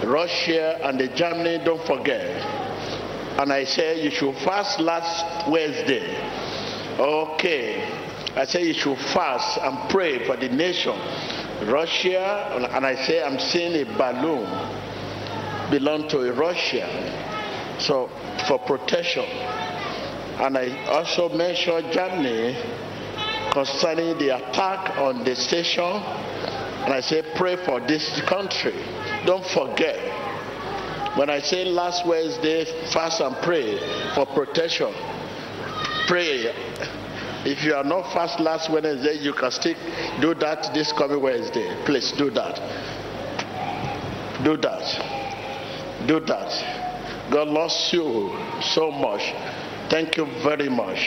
[0.05, 1.62] Russia and the Germany.
[1.62, 2.22] Don't forget.
[3.39, 6.16] And I say you should fast last Wednesday.
[6.99, 7.84] Okay.
[8.34, 10.99] I say you should fast and pray for the nation.
[11.66, 14.78] Russia, and I say I'm seeing a balloon
[15.70, 16.86] belong to Russia.
[17.78, 18.08] So
[18.46, 19.24] for protection.
[19.24, 22.56] And I also mentioned Germany
[23.52, 25.84] concerning the attack on the station.
[25.84, 28.74] And I say, pray for this country.
[29.26, 29.98] Don't forget.
[31.18, 33.78] When I say last Wednesday, fast and pray
[34.14, 34.94] for protection.
[36.06, 36.54] Pray.
[37.44, 39.74] If you are not fast last Wednesday, you can still
[40.20, 41.76] do that this coming Wednesday.
[41.84, 42.56] Please do that.
[44.44, 45.28] Do that.
[46.07, 47.30] Do that.
[47.30, 48.32] God loves you
[48.62, 49.22] so much.
[49.90, 50.99] Thank you very much.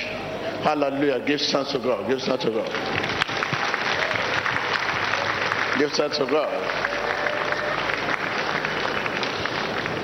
[0.63, 1.25] Hallelujah.
[1.25, 2.07] Give thanks to God.
[2.07, 2.69] Give thanks to God.
[5.79, 6.81] Give thanks to God.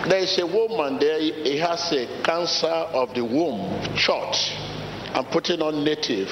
[0.09, 4.38] There is a woman there, he has a cancer of the womb, short.
[5.13, 6.29] I'm putting on native,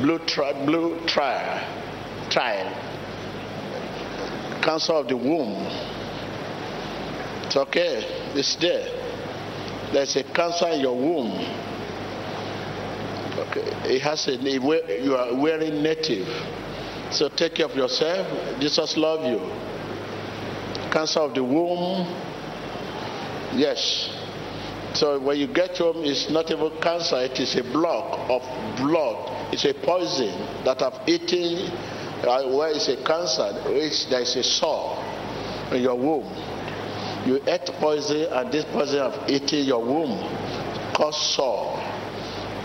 [0.00, 0.20] blue,
[0.64, 1.68] blue trial,
[2.30, 2.72] trial.
[4.62, 5.66] Cancer of the womb.
[7.52, 8.00] It's okay,
[8.34, 8.88] it's there.
[9.92, 11.32] There's a cancer in your womb.
[13.36, 16.26] Okay, it has a, you are wearing native.
[17.10, 18.26] So take care of yourself.
[18.58, 19.40] Jesus love you.
[20.90, 22.06] Cancer of the womb.
[23.52, 24.08] Yes.
[24.94, 27.20] So when you get home, it's not even cancer.
[27.20, 28.40] It is a block of
[28.78, 29.52] blood.
[29.52, 31.70] It's a poison that have eaten.
[32.26, 33.52] Uh, where is a cancer?
[33.74, 34.96] Which there is a sore
[35.70, 36.51] in your womb.
[37.26, 40.18] You ate poison, and this poison have eaten your womb,
[40.94, 41.78] cause sore.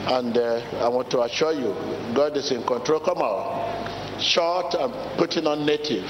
[0.07, 1.75] And uh, I want to assure you,
[2.15, 3.01] God is in control.
[3.01, 4.21] Come out.
[4.21, 6.05] Short and putting on native.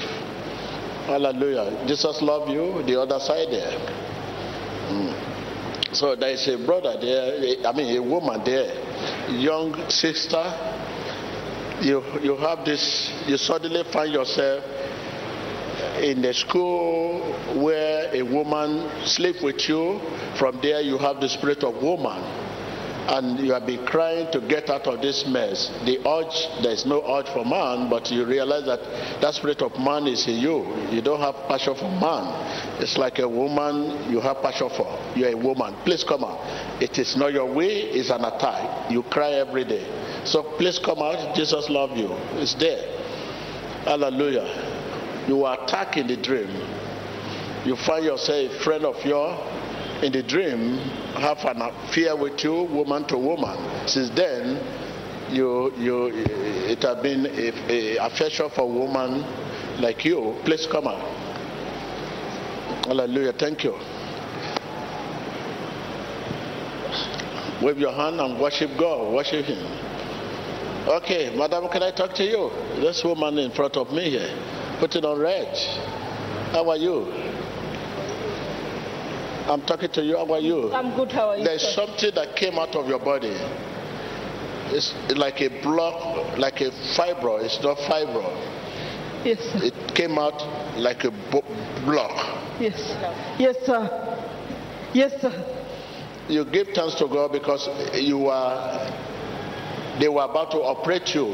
[1.06, 1.84] Hallelujah.
[1.86, 2.82] Jesus love you.
[2.84, 3.72] The other side there.
[4.88, 5.94] Mm.
[5.94, 7.66] So there is a brother there.
[7.66, 8.72] I mean, a woman there,
[9.30, 10.44] young sister.
[11.80, 13.10] You you have this.
[13.26, 14.64] You suddenly find yourself
[15.98, 17.20] in the school
[17.60, 20.00] where a woman sleep with you.
[20.38, 22.22] From there, you have the spirit of woman
[23.08, 25.68] and you have been crying to get out of this mess.
[25.86, 28.80] The urge, there is no urge for man, but you realize that
[29.22, 30.66] that spirit of man is in you.
[30.90, 32.82] You don't have passion for man.
[32.82, 34.86] It's like a woman you have passion for.
[35.16, 35.74] You're a woman.
[35.84, 36.82] Please come out.
[36.82, 38.90] It is not your way, it's an attack.
[38.90, 39.86] You cry every day.
[40.24, 41.34] So please come out.
[41.34, 42.12] Jesus love you.
[42.42, 42.84] It's there.
[43.84, 44.77] Hallelujah.
[45.28, 46.48] You were attacked in the dream.
[47.64, 49.38] You find yourself a friend of yours
[50.02, 50.78] in the dream
[51.18, 53.56] have an affair with you, woman to woman.
[53.86, 54.58] Since then,
[55.30, 59.24] you you it has been a, a affection for woman
[59.80, 60.36] like you.
[60.44, 61.02] Please come out.
[62.86, 63.32] Hallelujah.
[63.32, 63.74] Thank you.
[67.60, 69.12] Wave your hand and worship God.
[69.12, 69.88] Worship Him.
[70.88, 72.50] Okay, madam, can I talk to you?
[72.76, 74.32] This woman in front of me here,
[74.78, 75.56] put it on red.
[76.52, 77.12] How are you?
[79.50, 80.16] I'm talking to you.
[80.16, 80.72] How are you?
[80.72, 81.10] I'm good.
[81.10, 81.44] How are you?
[81.44, 81.86] There's sir?
[81.86, 83.34] something that came out of your body.
[84.70, 87.42] It's like a block, like a fibro.
[87.42, 88.24] It's not fibro.
[89.24, 89.64] Yes, sir.
[89.64, 90.38] It came out
[90.78, 91.42] like a bo-
[91.84, 92.60] block.
[92.60, 92.78] Yes.
[93.38, 93.88] Yes, sir.
[94.92, 95.32] Yes, sir.
[96.28, 98.92] You give thanks to God because you were,
[99.98, 101.26] they were about to operate you.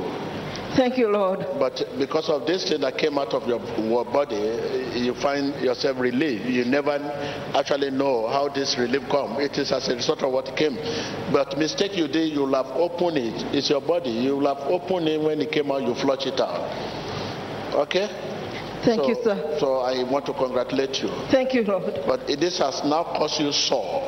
[0.77, 1.41] Thank you, Lord.
[1.59, 4.35] But because of this thing that came out of your your body,
[4.99, 6.47] you find yourself relieved.
[6.47, 6.99] You never
[7.55, 9.41] actually know how this relief come.
[9.41, 10.75] It is as a result of what came.
[11.33, 13.55] But mistake you did, you'll have opened it.
[13.55, 14.11] It's your body.
[14.11, 15.83] You'll have opened it when it came out.
[15.83, 16.67] You flush it out.
[17.75, 18.09] Okay.
[18.85, 19.57] Thank so, you, sir.
[19.61, 21.09] So I want to congratulate you.
[21.31, 22.01] Thank you, Lord.
[22.07, 24.03] But this has now caused you sore.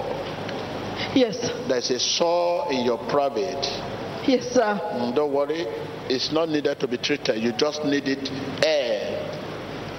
[1.15, 1.39] Yes.
[1.69, 3.65] There's a sore in your private.
[4.27, 4.79] Yes, sir.
[4.83, 5.65] Mm, Don't worry.
[6.09, 7.43] It's not needed to be treated.
[7.43, 8.31] You just need it
[8.65, 9.23] air.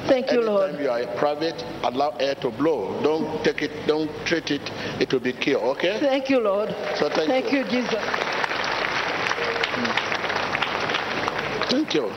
[0.08, 0.80] Thank you, Anytime Lord.
[0.80, 3.02] you are private, allow air to blow.
[3.04, 4.62] Don't take it, don't treat it,
[5.02, 6.00] it will be cured, okay?
[6.00, 6.70] Thank you, Lord.
[6.96, 7.60] So thank Thank you.
[7.60, 8.00] you, Jesus.
[9.76, 9.92] Hmm.
[11.70, 12.10] Thank you.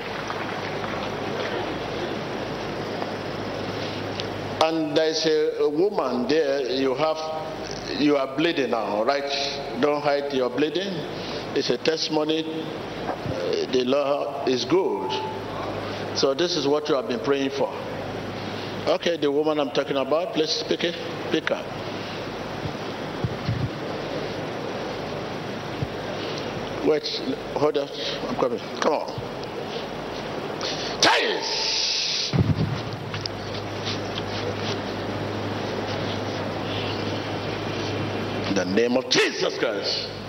[4.62, 7.16] And there's a, a woman there, you have,
[7.98, 9.24] you are bleeding now, right?
[9.80, 10.92] Don't hide your bleeding.
[11.56, 12.44] It's a testimony.
[13.72, 15.10] The law is good.
[16.16, 17.72] So this is what you have been praying for.
[18.88, 20.96] Okay, the woman I'm talking about, please speak it.
[21.30, 21.64] Pick her.
[26.84, 27.06] Wait,
[27.54, 27.90] hold up.
[28.28, 28.58] I'm coming.
[28.80, 29.20] Come on.
[31.00, 32.32] Titus!
[38.48, 40.19] In the name of Jesus Christ.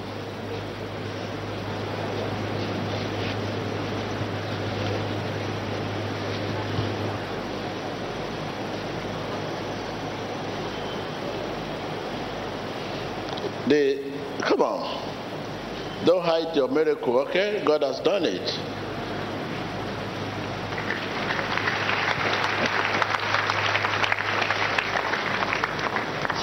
[13.71, 14.03] The,
[14.41, 16.05] come on.
[16.05, 17.63] Don't hide your miracle, okay?
[17.65, 18.43] God has done it.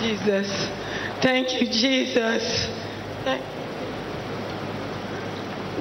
[0.00, 0.48] Jesus.
[1.20, 2.66] Thank you, Jesus.
[3.24, 3.44] Thank-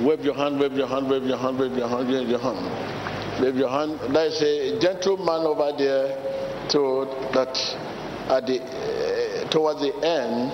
[0.05, 3.41] Wave your hand, wave your hand, wave your hand, wave your hand, wave your hand.
[3.41, 3.99] Wave your hand.
[4.13, 7.55] There's a gentleman over there to that
[8.29, 10.51] at the uh, towards the end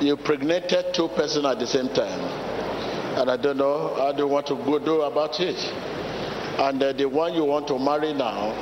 [0.00, 2.20] you pregnated two persons at the same time.
[3.18, 5.56] And I don't know how do you want to go do about it.
[6.58, 8.52] And uh, the one you want to marry now,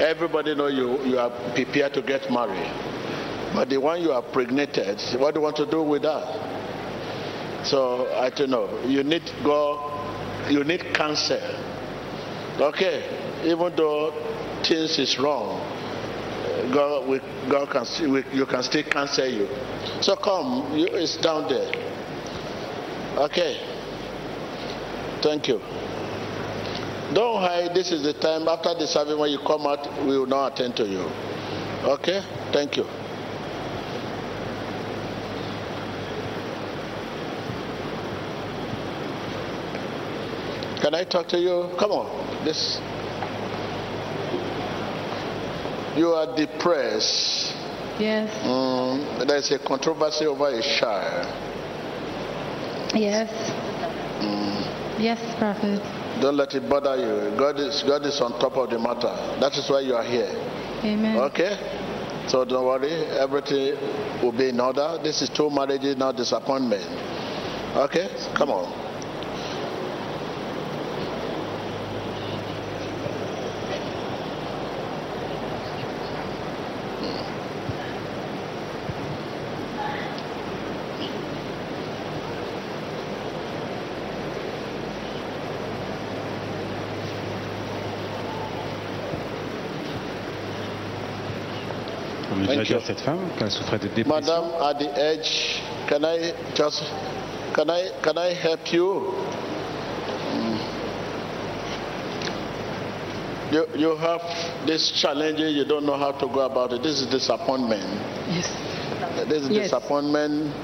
[0.00, 2.70] everybody know you you are prepared to get married.
[3.54, 7.66] But the one you are pregnated, what do you want to do with that?
[7.66, 8.80] So I don't know.
[8.86, 10.50] You need God.
[10.50, 11.40] You need counsel.
[12.60, 13.04] Okay,
[13.44, 14.12] even though
[14.62, 15.60] things is wrong,
[16.72, 17.18] God, we,
[17.50, 19.48] God can still, we, you can still counsel you.
[20.00, 21.70] So come, you, it's down there.
[23.18, 23.60] Okay.
[25.22, 25.60] Thank you.
[27.14, 27.74] Don't hide.
[27.74, 30.76] This is the time after the service when you come out, we will now attend
[30.76, 31.02] to you.
[31.84, 32.22] Okay.
[32.52, 32.84] Thank you.
[40.80, 41.70] Can I talk to you?
[41.78, 42.44] Come on.
[42.44, 42.80] This.
[45.96, 47.54] You are depressed.
[47.98, 51.26] Yes, Mm, there's a controversy over a child.
[52.94, 53.28] yes.
[54.98, 55.80] Yes, Prophet.
[56.20, 57.36] Don't let it bother you.
[57.36, 59.12] God is God is on top of the matter.
[59.40, 60.30] That is why you are here.
[60.84, 61.16] Amen.
[61.18, 61.56] Okay?
[62.28, 62.92] So don't worry.
[63.18, 63.74] Everything
[64.22, 64.98] will be in order.
[65.02, 66.84] This is two marriages, not disappointment.
[67.76, 68.08] Okay?
[68.34, 68.91] Come on.
[92.62, 94.20] On lui a Thank dit à cette femme qu'elle souffrait de dépression.
[94.20, 96.82] Madam, at the edge, can I just
[97.54, 99.14] can I can I help you?
[100.34, 100.58] Mm.
[103.52, 104.22] You you have
[104.66, 106.82] this challenge, you don't know how to go about it.
[106.82, 107.82] This is disappointment.
[108.30, 108.48] Yes.
[109.28, 109.70] This is Yes.
[109.70, 110.54] disappointment,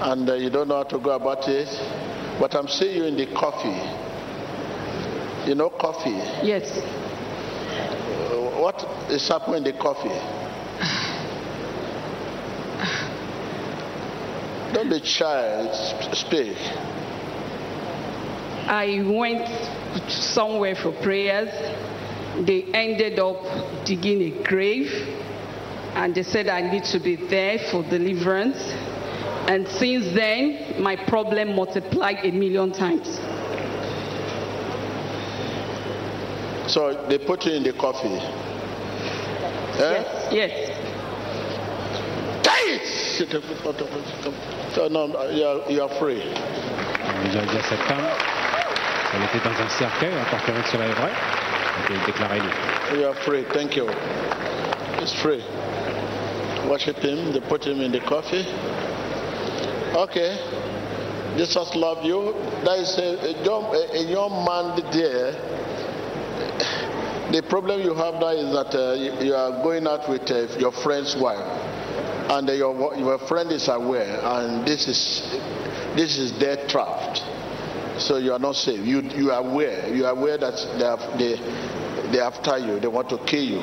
[0.00, 1.68] and uh, you don't know how to go about it.
[2.38, 3.80] But I'm seeing you in the coffee.
[5.48, 6.16] You know coffee.
[6.46, 6.70] Yes.
[6.70, 10.45] Uh, What is happening in the coffee?
[14.76, 15.72] Don't be shy.
[16.12, 16.54] Speak.
[18.68, 19.48] I went
[20.10, 21.48] somewhere for prayers.
[22.46, 24.92] They ended up digging a grave
[25.94, 28.58] and they said I need to be there for deliverance.
[29.48, 33.08] And since then, my problem multiplied a million times.
[36.70, 38.18] So they put you in the coffee.
[39.78, 39.78] Eh?
[39.78, 40.75] Yes, yes.
[44.74, 46.22] So no, you are, you are free.
[47.24, 48.04] Nous a dit à cette femme
[49.10, 51.12] qu'elle était dans un cercueil, confirmé que cela est vrai,
[51.86, 52.54] qu'elle est déclarée libre.
[52.94, 53.44] You are free.
[53.52, 53.88] Thank you.
[55.00, 55.42] It's free.
[56.68, 57.32] Worship him.
[57.32, 58.44] They put him in the coffee.
[59.94, 60.36] Okay.
[61.36, 62.34] Jesus love you.
[62.64, 65.32] There is a, a, young, a, a young man there.
[67.32, 70.46] The problem you have now is that uh, you, you are going out with uh,
[70.58, 71.44] your friend's wife,
[72.28, 75.22] and your your friend is aware, and this is
[75.94, 77.16] this is their trap.
[77.98, 78.84] So you are not safe.
[78.84, 79.88] You you are aware.
[79.94, 82.80] You are aware that they have, they they after you.
[82.80, 83.62] They want to kill you.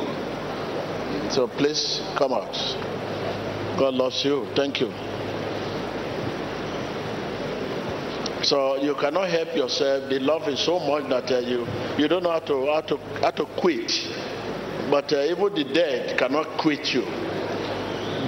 [1.30, 2.54] So please come out.
[3.78, 4.48] God loves you.
[4.56, 4.92] Thank you.
[8.44, 10.10] So you cannot help yourself.
[10.10, 11.66] The love is so much that uh, you
[11.98, 13.92] you don't know how to how to how to quit.
[14.90, 17.04] But uh, even the dead cannot quit you.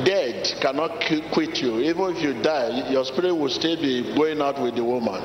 [0.05, 1.01] Dead cannot
[1.33, 1.79] quit you.
[1.79, 5.19] Even if you die, your spirit will still be going out with the woman.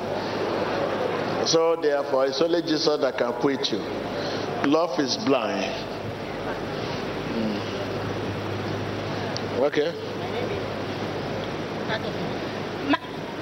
[1.46, 3.78] So therefore, it's only Jesus that can quit you.
[4.64, 5.64] Love is blind.
[7.34, 7.60] Mm.
[9.68, 9.92] Okay.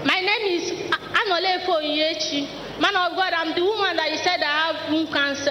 [0.05, 2.58] My, name is Anolefo Onyechi.
[2.81, 5.51] Man of God, I'm the woman that you said I have womb cancer.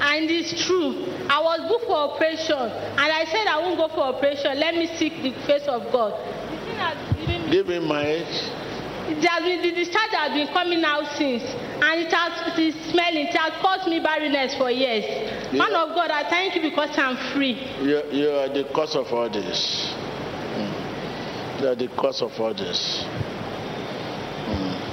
[0.00, 1.04] And it's true.
[1.28, 2.56] I was booked for operation.
[2.56, 4.58] And I said I won't go for operation.
[4.58, 6.14] Let me seek the face of God.
[6.14, 8.50] The thing has given me Give me my age.
[9.10, 12.74] It has been, the discharge has been coming out since, and it has it is
[12.92, 13.26] smelling.
[13.26, 15.04] It has caused me barrenness for years.
[15.52, 17.58] Man of God, I thank you because I'm free.
[17.82, 19.90] You, you are the cause of all this.
[20.54, 21.60] Mm.
[21.60, 23.02] You are the cause of all this.
[24.46, 24.89] Mm.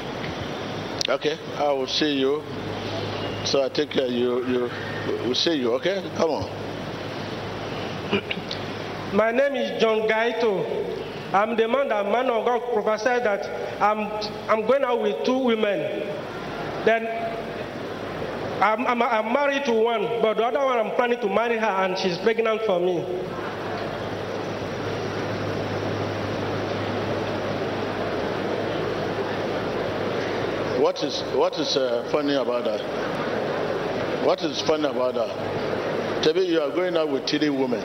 [1.09, 2.43] Okay, I will see you.
[3.45, 4.07] So I take care.
[4.07, 4.69] You, you,
[5.23, 5.71] we'll see you.
[5.75, 6.49] Okay, come on.
[9.15, 10.65] My name is John Gaito.
[11.33, 14.11] I'm the man that man of God prophesied that I'm,
[14.49, 15.79] I'm going out with two women.
[16.83, 17.07] Then
[18.61, 21.65] I'm, I'm, I'm married to one, but the other one I'm planning to marry her
[21.65, 22.99] and she's pregnant for me.
[30.87, 32.79] What is what is uh, funny about that?
[34.25, 36.33] What is funny about that?
[36.33, 37.81] Me you are going out with three women.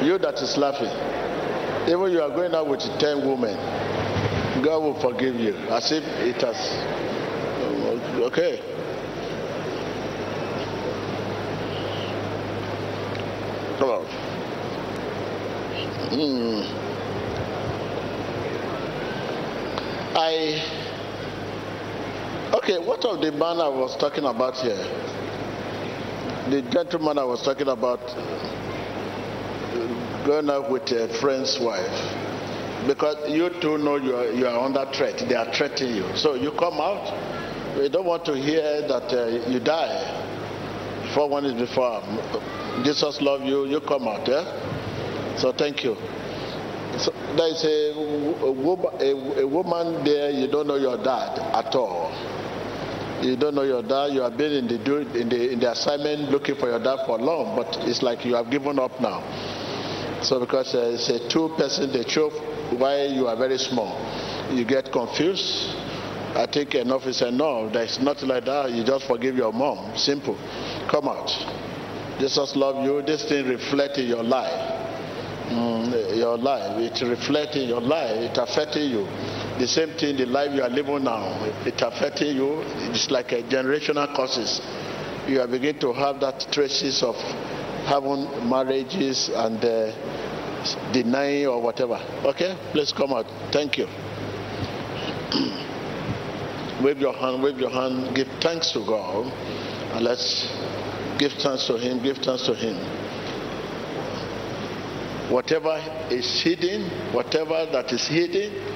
[0.00, 0.92] You that is laughing.
[1.90, 3.56] Even you are going out with ten women.
[4.62, 6.56] God will forgive you as if it has.
[8.30, 8.60] Okay.
[13.80, 14.06] Come on.
[16.14, 16.62] Hmm.
[20.16, 20.75] I.
[22.66, 24.74] Okay, what of the man I was talking about here?
[26.50, 28.16] The gentleman I was talking about uh,
[30.26, 31.86] going out with a friend's wife.
[32.88, 35.28] Because you two know you are, you are under threat.
[35.28, 36.16] They are threatening you.
[36.16, 37.78] So you come out.
[37.78, 40.02] We don't want to hear that uh, you die.
[41.06, 42.02] Before one is before.
[42.82, 43.66] Jesus love you.
[43.66, 44.26] You come out.
[44.26, 45.36] Yeah.
[45.38, 45.94] So thank you.
[46.98, 47.92] So there is a,
[49.06, 50.30] a, a woman there.
[50.30, 52.10] You don't know your dad at all.
[53.22, 54.12] You don't know your dad.
[54.12, 54.74] You have been in the
[55.18, 58.34] in the in the assignment looking for your dad for long, but it's like you
[58.34, 59.22] have given up now.
[60.22, 62.30] So because uh, it's a two-person, they show
[62.76, 63.94] why you are very small.
[64.52, 65.74] You get confused.
[66.34, 67.72] I think enough is enough.
[67.72, 68.70] There's nothing like that.
[68.72, 69.96] You just forgive your mom.
[69.96, 70.36] Simple.
[70.90, 71.30] Come out.
[72.18, 73.02] Jesus love you.
[73.02, 74.52] This thing reflect in your life.
[75.48, 76.78] Mm, your life.
[76.80, 78.30] It reflects in your life.
[78.30, 79.06] It affecting you.
[79.58, 82.60] The same thing, the life you are living now, it affecting you.
[82.92, 84.60] It's like a generational causes.
[85.26, 87.16] You are beginning to have that traces of
[87.86, 89.92] having marriages and uh,
[90.92, 91.98] denying or whatever.
[92.24, 93.24] Okay, please come out.
[93.50, 93.86] Thank you.
[96.84, 99.24] wave your hand, wave your hand, give thanks to God,
[99.94, 100.52] and let's
[101.18, 102.76] give thanks to Him, give thanks to Him.
[105.32, 108.75] Whatever is hidden, whatever that is hidden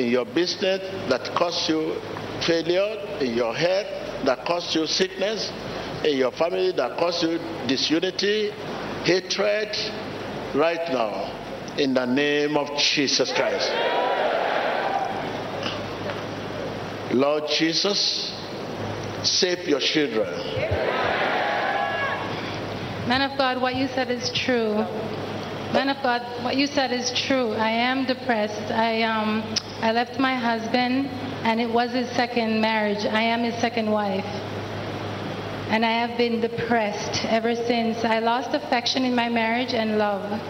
[0.00, 0.80] in your business
[1.10, 1.94] that costs you
[2.46, 5.50] failure, in your health that costs you sickness,
[6.04, 8.50] in your family that causes you disunity,
[9.04, 9.76] hatred,
[10.54, 13.70] right now, in the name of Jesus Christ.
[17.12, 18.32] Lord Jesus,
[19.22, 20.28] save your children.
[23.08, 24.74] Man of God, what you said is true.
[25.72, 27.52] Man of God, what you said is true.
[27.52, 28.70] I am depressed.
[28.70, 29.42] I um,
[29.82, 31.06] I left my husband,
[31.44, 33.06] and it was his second marriage.
[33.06, 34.26] I am his second wife.
[35.70, 38.04] And I have been depressed ever since.
[38.04, 40.40] I lost affection in my marriage and love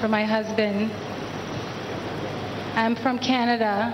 [0.00, 0.90] for my husband.
[2.74, 3.92] I'm from Canada.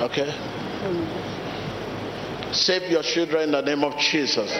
[0.00, 0.32] Okay?
[2.52, 4.50] Save your children in the name of Jesus.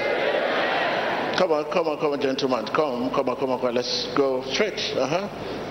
[1.39, 2.67] Come on, come on, come on, gentlemen.
[2.67, 3.75] Come, come on, come on, come on.
[3.75, 4.79] Let's go straight.
[4.95, 5.62] Uh huh.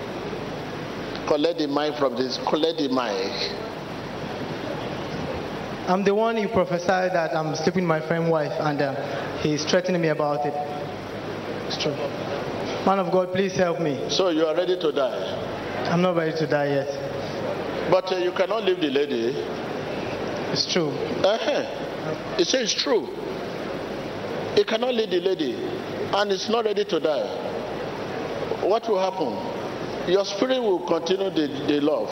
[1.32, 2.36] Collect the mic from this.
[2.46, 3.32] Collect the mic.
[5.88, 9.64] I'm the one you prophesied that I'm sleeping with my friend's wife, and uh, he's
[9.64, 10.52] threatening me about it.
[11.68, 11.94] It's true.
[12.84, 14.10] Man of God, please help me.
[14.10, 15.88] So you are ready to die?
[15.90, 17.90] I'm not ready to die yet.
[17.90, 19.32] But uh, you cannot leave the lady.
[20.52, 20.90] It's true.
[20.90, 22.36] Uh-huh.
[22.38, 23.08] It says it's true.
[24.54, 25.54] You cannot leave the lady,
[26.12, 28.66] and it's not ready to die.
[28.68, 29.51] What will happen?
[30.08, 32.10] Your spirit will continue the, the love.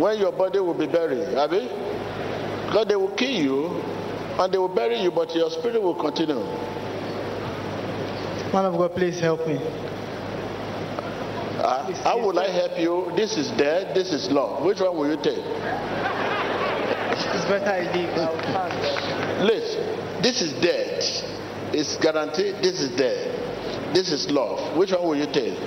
[0.00, 1.68] When your body will be buried, Abby?
[2.66, 3.66] Because they will kill you
[4.40, 6.42] and they will bury you, but your spirit will continue.
[8.52, 9.58] Man of God, please help me.
[11.62, 13.12] Uh, how will I help you?
[13.14, 14.64] This is death, this is love.
[14.64, 15.38] Which one will you take?
[17.14, 18.08] It's better I leave.
[18.08, 19.44] I pass.
[19.44, 21.22] Listen, this is death.
[21.74, 22.56] It's guaranteed.
[22.62, 23.94] This is death.
[23.94, 24.76] This is love.
[24.76, 25.58] Which one will you take?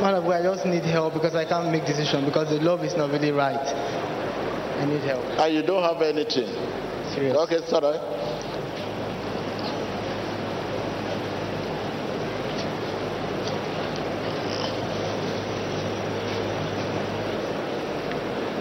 [0.00, 2.84] Man of God, I just need help because I can't make decision because the love
[2.84, 3.56] is not really right.
[3.56, 5.24] I need help.
[5.24, 6.46] And you don't have anything.
[7.12, 7.36] Serious.
[7.36, 7.98] Okay, sorry.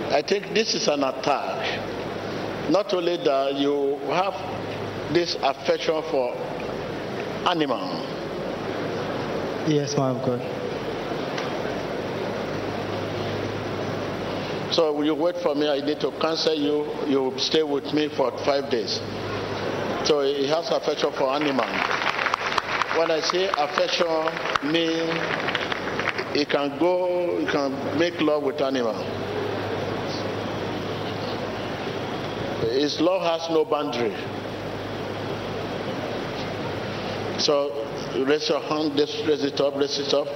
[0.09, 2.71] I think this is an attack.
[2.71, 6.33] Not only that you have this affection for
[7.47, 8.03] animal.
[9.67, 10.56] Yes, of God.
[14.77, 15.67] So you wait for me?
[15.67, 16.85] I need to cancel you.
[17.07, 19.01] You stay with me for five days.
[20.05, 21.65] So he has affection for animal.
[22.95, 24.05] When I say affection,
[24.71, 25.09] mean
[26.37, 28.93] he can go, he can make love with animal.
[32.69, 34.13] His love has no boundary.
[37.39, 40.27] So raise your hand, raise it up, raise it up.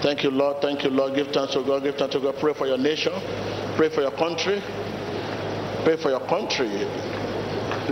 [0.00, 0.62] Thank you, Lord.
[0.62, 1.16] Thank you, Lord.
[1.16, 1.82] Give thanks to God.
[1.82, 2.36] Give thanks to God.
[2.38, 3.14] Pray for your nation.
[3.76, 4.62] Pray for your country.
[5.84, 6.86] Pray for your country.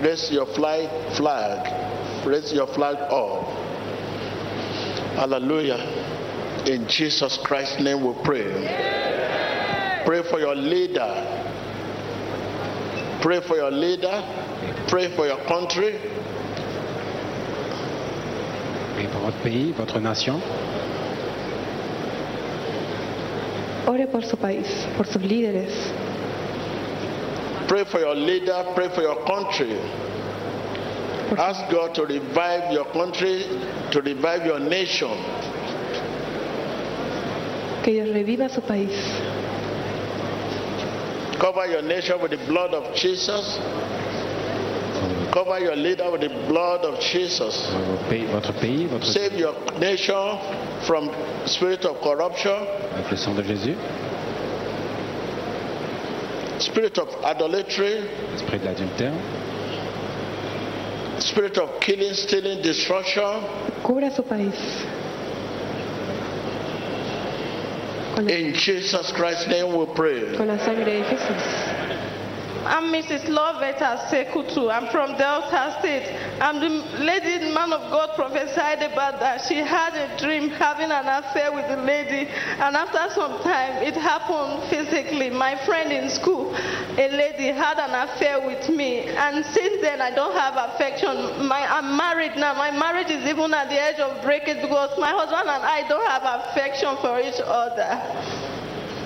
[0.00, 1.16] Raise your flag.
[1.16, 2.26] Flag.
[2.26, 3.44] Raise your flag up.
[5.16, 5.78] Hallelujah.
[6.66, 10.02] In Jesus Christ's name we pray.
[10.06, 11.10] Pray for your leader.
[13.20, 14.22] Pray for your leader.
[14.88, 15.98] Pray for your country.
[18.94, 20.40] Priez pour votre pays, votre nation.
[23.92, 24.66] Ore por su país,
[24.96, 25.70] por sus líderes.
[27.68, 28.72] Pray for your leader.
[28.74, 29.76] Pray for your country.
[31.36, 33.44] Ask God to revive your country,
[33.90, 35.10] to revive your nation.
[37.84, 38.92] Que Dios reviva su país.
[41.38, 43.58] Cover your nation with the blood of Jesus.
[45.32, 47.56] Cover your leader with the blood of Jesus.
[47.72, 50.38] Votre pays, votre pays, votre Save your nation
[50.86, 51.10] from
[51.46, 52.52] spirit of corruption,
[52.92, 53.74] avec le sang de Jésus,
[56.58, 58.04] spirit of idolatry,
[58.34, 59.14] esprit de l'adultère,
[61.18, 63.42] spirit of killing, stealing, destruction.
[63.82, 64.52] Cubra su país.
[68.18, 70.36] In Jesus Christ's name we pray.
[70.36, 71.81] con la sangre de Jesús.
[72.72, 73.28] I'm Mrs.
[73.28, 74.72] Lovetta Sekutu.
[74.72, 76.08] I'm from Delta State.
[76.40, 76.70] I'm the
[77.04, 79.44] lady man of God prophesied about that.
[79.46, 83.92] She had a dream having an affair with a lady, and after some time, it
[83.92, 85.28] happened physically.
[85.28, 86.56] My friend in school,
[86.96, 91.46] a lady, had an affair with me, and since then, I don't have affection.
[91.46, 92.54] My, I'm married now.
[92.54, 96.08] My marriage is even at the edge of breakage because my husband and I don't
[96.08, 98.51] have affection for each other.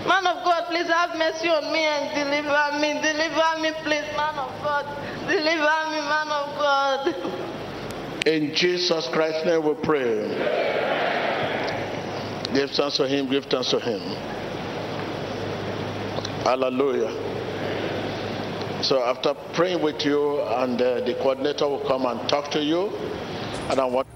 [0.06, 2.94] Man of God, please have mercy on me and deliver me.
[3.02, 4.86] Deliver me, please, man of God.
[5.26, 7.14] Deliver me, man of God.
[8.26, 10.28] In Jesus Christ's name we pray.
[12.54, 14.00] Give thanks to Him, give thanks to Him.
[16.44, 17.10] Hallelujah.
[18.82, 22.88] So after praying with you, and uh, the coordinator will come and talk to you,
[23.70, 24.06] and I want.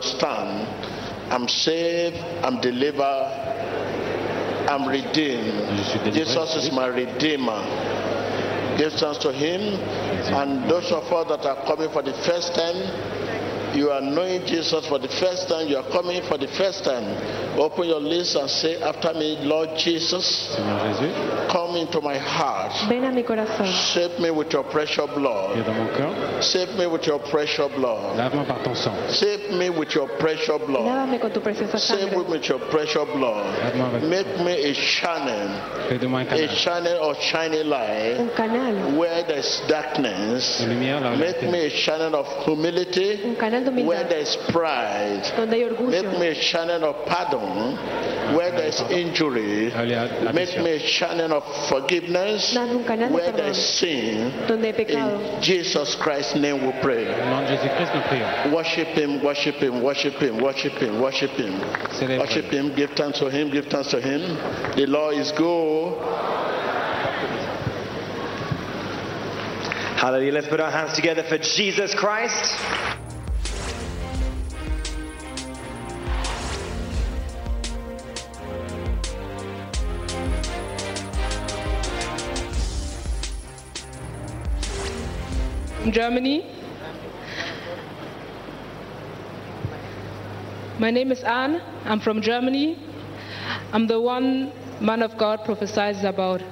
[0.00, 1.32] Declare stand.
[1.32, 3.32] I'm saved, I'm delivered,
[4.68, 6.14] I'm redeemed.
[6.14, 7.62] Jesus is my redeemer.
[8.78, 9.60] Give thanks to him.
[10.34, 12.76] And those of us that are coming for the first time,
[13.76, 17.04] you are knowing Jesus for the first time, you are coming for the first time.
[17.58, 20.54] Open your lips and say after me, Lord Jesus,
[21.50, 22.72] come into my heart.
[22.88, 23.66] Ven a mi corazón.
[23.66, 25.56] Save me with your precious blood.
[25.64, 28.16] dans mon cœur, Save me with your precious blood.
[28.16, 28.94] lave-moi par ton sang.
[29.08, 30.84] Save me with your precious blood.
[30.84, 32.18] Lávame con tu preciosa Save sangre.
[32.24, 33.46] me with your precious blood.
[33.64, 35.48] Lave-moi avec Make me a channel,
[35.88, 38.96] Fais de moi a channel of shining light Un canal.
[38.98, 40.60] where there's darkness.
[40.60, 43.70] De là où il y a Make me a channel of humility Un canal de
[43.82, 45.22] where there's pride.
[45.36, 45.90] Donde hay orgullo.
[45.90, 47.45] Make me a channel of pardon
[48.34, 49.70] where there's injury.
[49.70, 53.08] Là où il y a la Make me a channel of forgiveness Dame un canal
[53.08, 54.32] de where there's sin.
[54.48, 55.20] Donde hay pecado.
[55.20, 57.06] In Jesus Christ's name we pray.
[57.06, 58.52] Au nom de Jésus-Christ, nous prions.
[58.52, 61.60] Worship him, worship him, worship him, worship him, worship him.
[62.18, 64.36] Worship him, give thanks to him, give thanks to him.
[64.76, 65.94] The Lord is good.
[69.96, 70.32] Hallelujah.
[70.32, 72.54] Let's put our hands together for Jesus Christ.
[85.92, 86.44] Germany.
[90.78, 91.62] My name is Anne.
[91.84, 92.78] I'm from Germany.
[93.72, 96.42] I'm the one man of God prophesies about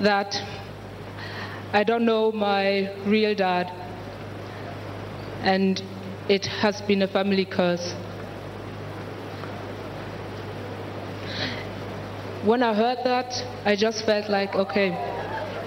[0.00, 0.34] that
[1.72, 3.70] I don't know my real dad,
[5.42, 5.80] and
[6.28, 7.92] it has been a family curse.
[12.44, 13.32] When I heard that,
[13.64, 14.90] I just felt like, okay,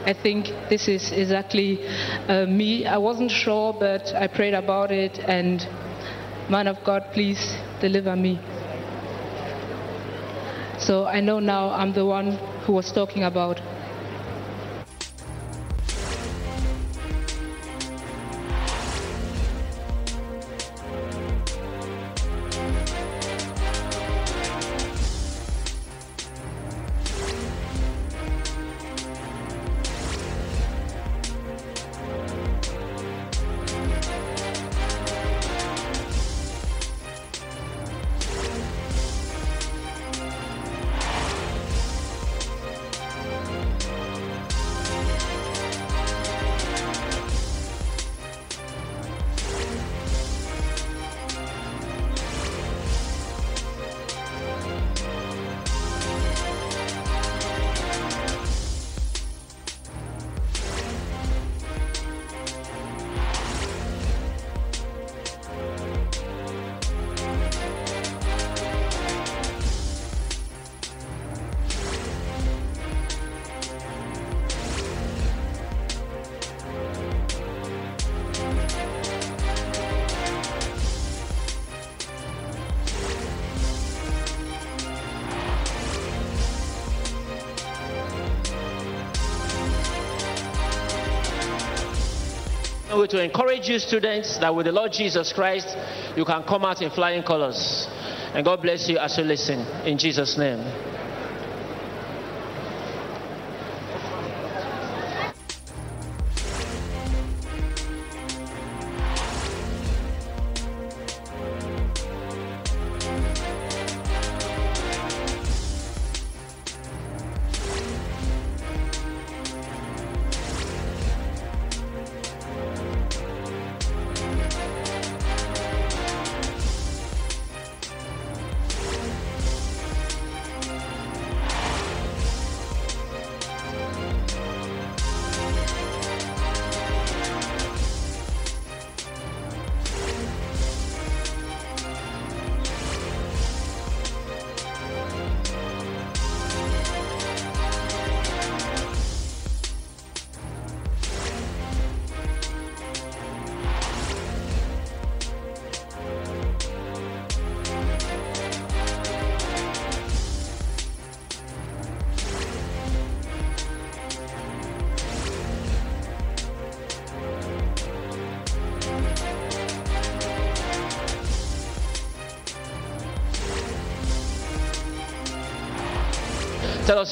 [0.06, 1.80] I think this is exactly
[2.28, 2.86] uh, me.
[2.86, 5.66] I wasn't sure, but I prayed about it, and
[6.50, 8.40] man of God, please deliver me.
[10.78, 12.34] So I know now I'm the one
[12.66, 13.62] who was talking about.
[93.04, 95.68] To encourage you students that with the Lord Jesus Christ,
[96.16, 97.88] you can come out in flying colors.
[98.34, 99.60] And God bless you as you listen.
[99.86, 100.93] In Jesus' name.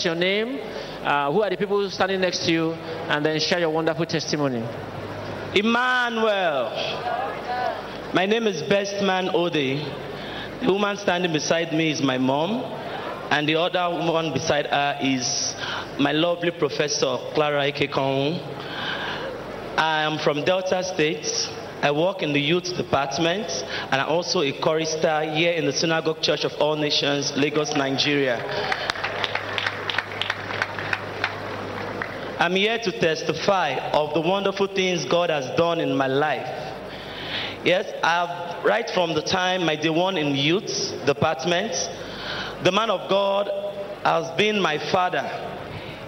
[0.05, 0.59] Your name,
[1.03, 2.73] uh, who are the people standing next to you,
[3.09, 4.63] and then share your wonderful testimony.
[5.53, 6.71] Emmanuel.
[8.13, 9.53] My name is Best Man Ode.
[10.61, 12.63] The woman standing beside me is my mom,
[13.31, 15.55] and the other woman beside her is
[15.99, 18.39] my lovely professor, Clara Ikekong.
[19.77, 21.49] I am from Delta State.
[21.81, 23.47] I work in the youth department,
[23.91, 28.37] and I'm also a chorister here in the Synagogue Church of All Nations, Lagos, Nigeria.
[32.41, 36.47] I'm here to testify of the wonderful things God has done in my life.
[37.63, 41.71] Yes, I've, right from the time my day one in youth department,
[42.63, 43.47] the man of God
[44.03, 45.21] has been my father.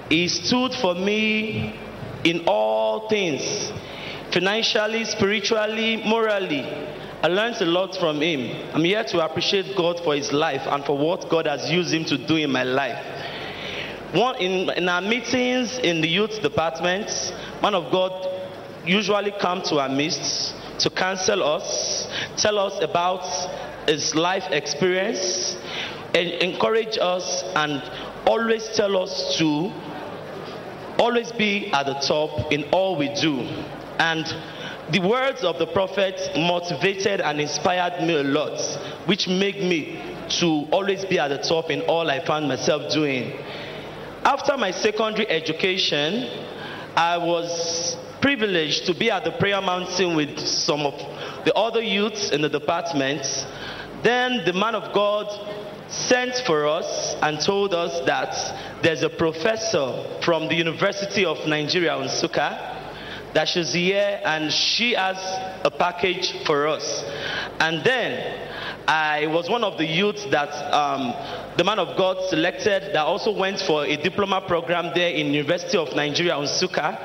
[0.09, 1.79] He stood for me
[2.23, 3.71] in all things,
[4.33, 6.63] financially, spiritually, morally.
[7.21, 8.73] I learned a lot from him.
[8.73, 12.05] I'm here to appreciate God for his life and for what God has used him
[12.05, 13.32] to do in my life.
[14.13, 17.33] One, in, in our meetings in the youth department,
[17.63, 18.29] man of God
[18.85, 22.07] usually come to our midst to counsel us,
[22.37, 23.23] tell us about
[23.87, 25.57] his life experience,
[26.13, 27.81] and encourage us, and
[28.27, 29.71] always tell us to
[30.99, 33.39] always be at the top in all we do.
[33.97, 34.25] And
[34.91, 38.59] the words of the prophet motivated and inspired me a lot,
[39.07, 39.99] which made me
[40.39, 43.39] to always be at the top in all I found myself doing.
[44.25, 46.29] After my secondary education,
[46.95, 50.93] I was privileged to be at the prayer mountain with some of
[51.43, 53.21] the other youths in the department.
[54.01, 55.27] Then the man of God
[55.89, 61.91] sent for us and told us that there's a professor from the University of Nigeria,
[61.91, 62.72] Nsukka,
[63.33, 65.17] that she's here and she has
[65.65, 67.03] a package for us.
[67.59, 68.43] And then
[68.87, 71.13] I was one of the youths that um,
[71.57, 75.77] the man of God selected that also went for a diploma program there in University
[75.77, 76.97] of Nigeria, Nsukka.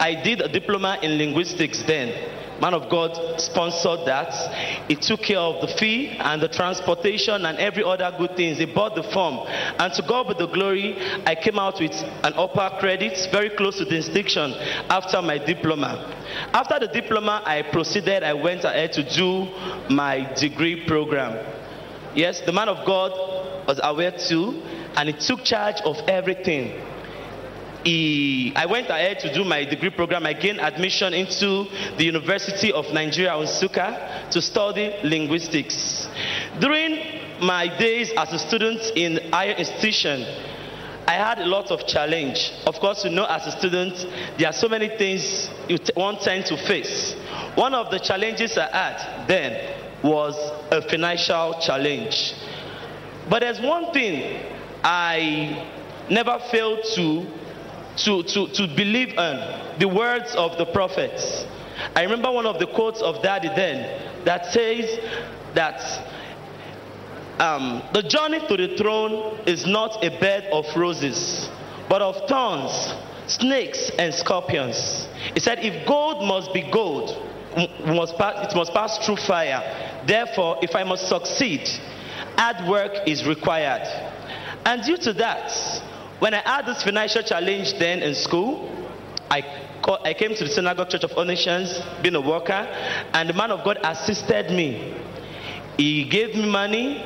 [0.00, 2.37] I did a diploma in linguistics then.
[2.60, 4.88] Man of God sponsored that.
[4.88, 8.58] He took care of the fee and the transportation and every other good things.
[8.58, 9.46] He bought the form.
[9.78, 11.92] And to God be the glory, I came out with
[12.24, 14.54] an upper credit, very close to distinction,
[14.90, 16.14] after my diploma.
[16.52, 19.48] After the diploma, I proceeded, I went ahead to do
[19.88, 21.46] my degree program.
[22.16, 23.12] Yes, the man of God
[23.68, 24.62] was aware too,
[24.96, 26.80] and he took charge of everything
[27.84, 30.26] he, I went ahead to do my degree program.
[30.26, 31.66] I gained admission into
[31.96, 36.08] the University of Nigeria, Nsukka, to study linguistics.
[36.58, 40.22] During my days as a student in higher institution,
[41.06, 42.52] I had a lot of challenge.
[42.66, 43.94] Of course, you know, as a student,
[44.36, 47.14] there are so many things you t- one tend to face.
[47.54, 50.34] One of the challenges I had then was
[50.70, 52.34] a financial challenge.
[53.30, 54.44] But there's one thing
[54.84, 55.66] I
[56.10, 57.26] never failed to
[58.04, 61.44] to, to, to believe in the words of the prophets.
[61.94, 64.98] I remember one of the quotes of Daddy then that says
[65.54, 65.80] that
[67.40, 71.48] um, the journey to the throne is not a bed of roses,
[71.88, 72.94] but of thorns,
[73.26, 75.06] snakes, and scorpions.
[75.34, 77.24] He said, if gold must be gold,
[77.86, 80.02] must pass, it must pass through fire.
[80.06, 81.68] Therefore, if I must succeed,
[82.36, 83.86] hard work is required.
[84.64, 85.50] And due to that,
[86.18, 88.70] when I had this financial challenge then in school,
[89.30, 89.42] I,
[90.04, 92.66] I came to the Synagogue Church of All Nations, being a worker,
[93.12, 94.94] and the man of God assisted me.
[95.76, 97.04] He gave me money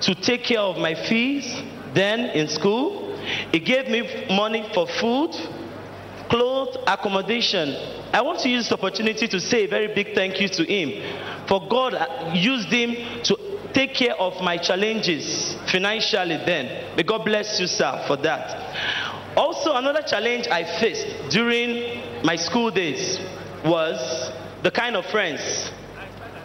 [0.00, 1.62] to take care of my fees
[1.94, 3.16] then in school.
[3.52, 5.34] He gave me money for food,
[6.28, 7.76] clothes, accommodation.
[8.12, 11.46] I want to use this opportunity to say a very big thank you to him.
[11.46, 16.96] For God uh, used him to take care of my challenges financially then.
[16.96, 19.36] May God bless you, sir, for that.
[19.36, 23.20] Also, another challenge I faced during my school days
[23.64, 25.70] was the kind of friends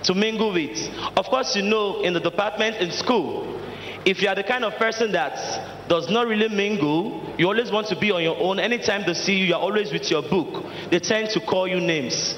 [0.03, 0.77] to mingle with.
[1.17, 3.59] Of course, you know, in the department in school,
[4.05, 7.87] if you are the kind of person that does not really mingle, you always want
[7.87, 8.59] to be on your own.
[8.59, 10.65] Anytime they see you, you're always with your book.
[10.91, 12.35] They tend to call you names.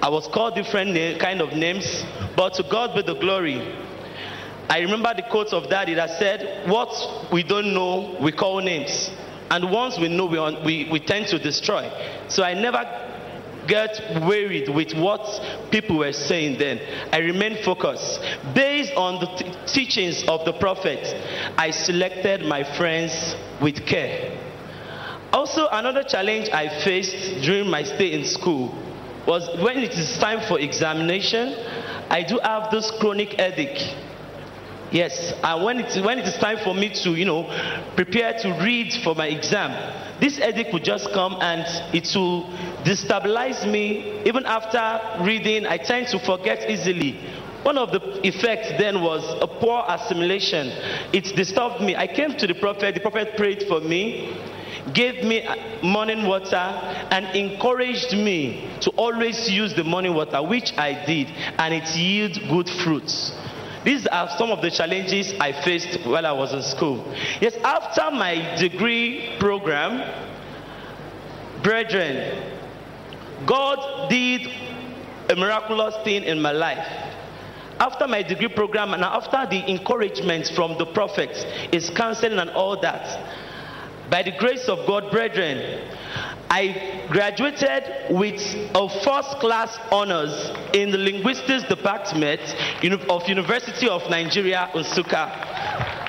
[0.00, 2.04] I was called different na- kind of names,
[2.36, 3.56] but to God be the glory.
[4.68, 9.10] I remember the quote of daddy that said, What we don't know, we call names.
[9.50, 11.90] And once we know, we, we, we tend to destroy.
[12.28, 12.84] So I never
[13.66, 15.20] get worried with what
[15.70, 16.80] people were saying then.
[17.12, 18.20] I remained focused.
[18.54, 21.00] Based on the t- teachings of the prophet,
[21.56, 24.38] I selected my friends with care.
[25.32, 28.74] Also, another challenge I faced during my stay in school
[29.26, 31.54] was when it is time for examination,
[32.08, 33.94] I do have this chronic headache
[34.90, 37.44] Yes, and when it, when it is time for me to, you know,
[37.94, 39.70] prepare to read for my exam,
[40.18, 41.62] this headache will just come and
[41.94, 42.44] it will
[42.84, 44.22] destabilize me.
[44.24, 47.20] Even after reading, I tend to forget easily.
[47.64, 50.68] One of the effects then was a poor assimilation.
[51.12, 51.94] It disturbed me.
[51.94, 54.34] I came to the prophet, the prophet prayed for me,
[54.94, 60.72] gave me uh, morning water, and encouraged me to always use the morning water, which
[60.78, 61.28] I did,
[61.58, 63.32] and it yielded good fruits.
[63.84, 67.04] These are some of the challenges I faced while I was in school.
[67.40, 70.02] Yes, after my degree program,
[71.62, 72.54] brethren,
[73.46, 74.48] God did
[75.30, 76.86] a miraculous thing in my life.
[77.80, 82.80] After my degree program and after the encouragement from the prophets, his counseling and all
[82.80, 83.30] that,
[84.10, 85.86] by the grace of God, brethren,
[86.50, 87.84] I graduated
[88.16, 88.40] with
[88.74, 92.40] a first class honors in the linguistics department
[93.10, 96.07] of University of Nigeria, Nsukka.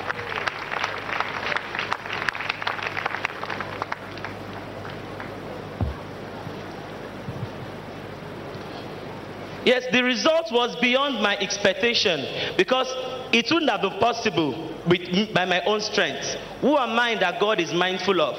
[9.70, 12.26] Yes, the result was beyond my expectation
[12.58, 12.88] because
[13.32, 16.26] it wouldn't have been possible with, by my own strength.
[16.62, 18.36] Who am I that God is mindful of?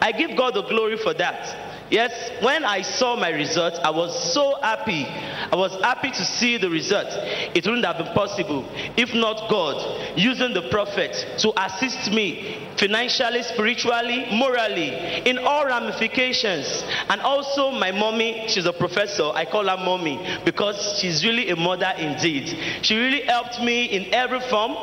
[0.00, 1.69] I give God the glory for that.
[1.90, 5.04] Yes, when I saw my results, I was so happy.
[5.06, 7.10] I was happy to see the results.
[7.54, 8.64] It wouldn't have been possible
[8.96, 14.90] if not God using the prophet to assist me financially, spiritually, morally,
[15.26, 16.84] in all ramifications.
[17.08, 19.30] And also, my mommy, she's a professor.
[19.34, 22.56] I call her mommy because she's really a mother indeed.
[22.82, 24.76] She really helped me in every form,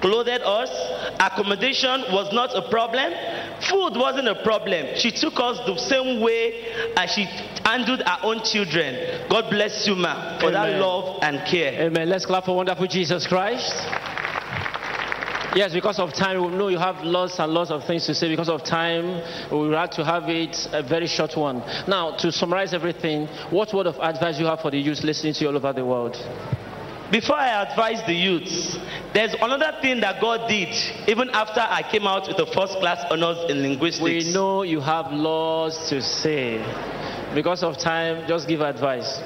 [0.00, 0.70] clothed us,
[1.20, 3.12] accommodation was not a problem,
[3.68, 4.96] food wasn't a problem.
[4.96, 6.49] She took us the same way
[6.96, 7.24] as she
[7.64, 9.26] handled her own children.
[9.28, 11.86] God bless you, ma, for that love and care.
[11.86, 12.08] Amen.
[12.08, 13.74] Let's clap for wonderful Jesus Christ.
[15.52, 18.28] Yes, because of time, we know you have lots and lots of things to say.
[18.28, 19.20] Because of time,
[19.50, 21.58] we would like to have it a very short one.
[21.88, 25.40] Now, to summarize everything, what word of advice you have for the youth listening to
[25.40, 26.16] you all over the world?
[27.10, 28.78] Before I advise the youths,
[29.12, 30.68] there's another thing that God did
[31.08, 34.26] even after I came out with a first class honors in linguistics.
[34.26, 36.58] We know you have lots to say.
[37.34, 39.20] Because of time, just give advice.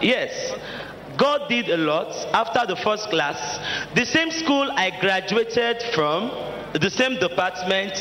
[0.00, 0.52] Yes.
[1.18, 3.58] God did a lot after the first class.
[3.94, 6.30] The same school I graduated from,
[6.80, 7.92] the same department,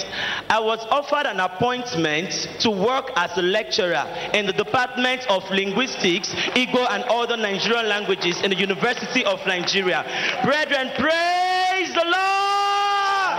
[0.49, 6.30] I was offered an appointment to work as a lecturer in the Department of Linguistics,
[6.55, 10.03] Igbo, and other Nigerian languages in the University of Nigeria.
[10.45, 12.61] Brethren, praise the Lord!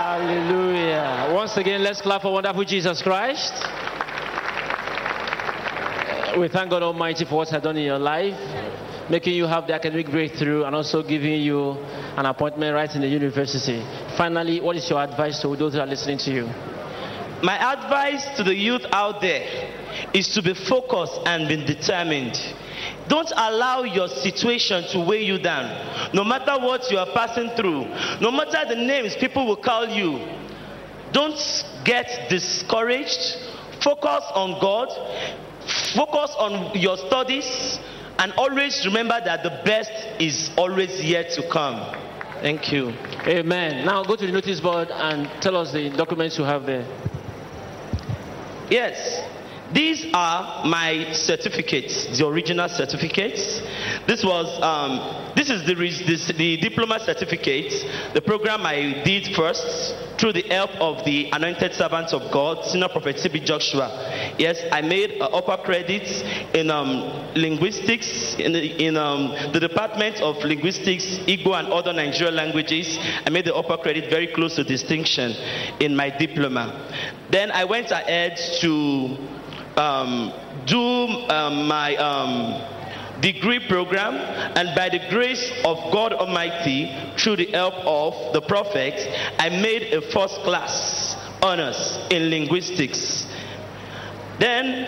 [0.03, 1.31] Hallelujah.
[1.33, 3.53] Once again, let's clap for wonderful Jesus Christ.
[6.37, 8.37] We thank God Almighty for what He has done in your life,
[9.09, 11.71] making you have the academic breakthrough and also giving you
[12.17, 13.83] an appointment right in the university.
[14.17, 16.45] Finally, what is your advice to those who are listening to you?
[17.43, 19.43] My advice to the youth out there
[20.13, 22.39] is to be focused and be determined.
[23.09, 26.13] Don't allow your situation to weigh you down.
[26.13, 27.85] No matter what you are passing through,
[28.21, 30.25] no matter the names people will call you,
[31.11, 31.37] don't
[31.83, 33.37] get discouraged.
[33.83, 34.87] Focus on God,
[35.93, 37.79] focus on your studies,
[38.19, 41.79] and always remember that the best is always yet to come.
[42.41, 42.93] Thank you.
[43.25, 43.85] Amen.
[43.85, 46.85] Now go to the notice board and tell us the documents you have there.
[48.69, 49.32] Yes.
[49.73, 53.59] These are my certificates, the original certificates.
[54.05, 57.73] This was, um, this is the, this, the diploma certificate,
[58.13, 62.89] the program I did first through the help of the anointed servants of God, Senior
[62.89, 63.39] Prophet T.B.
[63.39, 63.89] Joshua.
[64.37, 66.21] Yes, I made uh, upper credits
[66.53, 72.99] in um, linguistics, in, in um, the Department of Linguistics, Igbo, and other Nigerian languages.
[73.25, 75.31] I made the upper credit very close to distinction
[75.79, 76.89] in my diploma.
[77.31, 79.17] Then I went ahead to
[79.77, 80.31] um,
[80.65, 80.79] do
[81.29, 84.15] um, my um, degree program,
[84.57, 89.05] and by the grace of God Almighty, through the help of the prophets,
[89.39, 93.25] I made a first class honors in linguistics.
[94.39, 94.87] Then,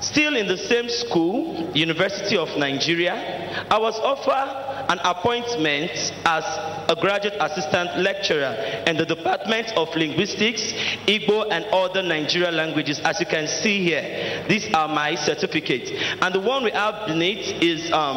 [0.00, 5.90] still in the same school, University of Nigeria, I was offered an appointment
[6.24, 6.44] as
[6.88, 8.54] a graduate assistant lecturer
[8.86, 10.72] in the Department of Linguistics,
[11.06, 13.00] Igbo, and other Nigerian languages.
[13.04, 15.90] As you can see here, these are my certificates.
[16.20, 18.16] And the one we have beneath is um,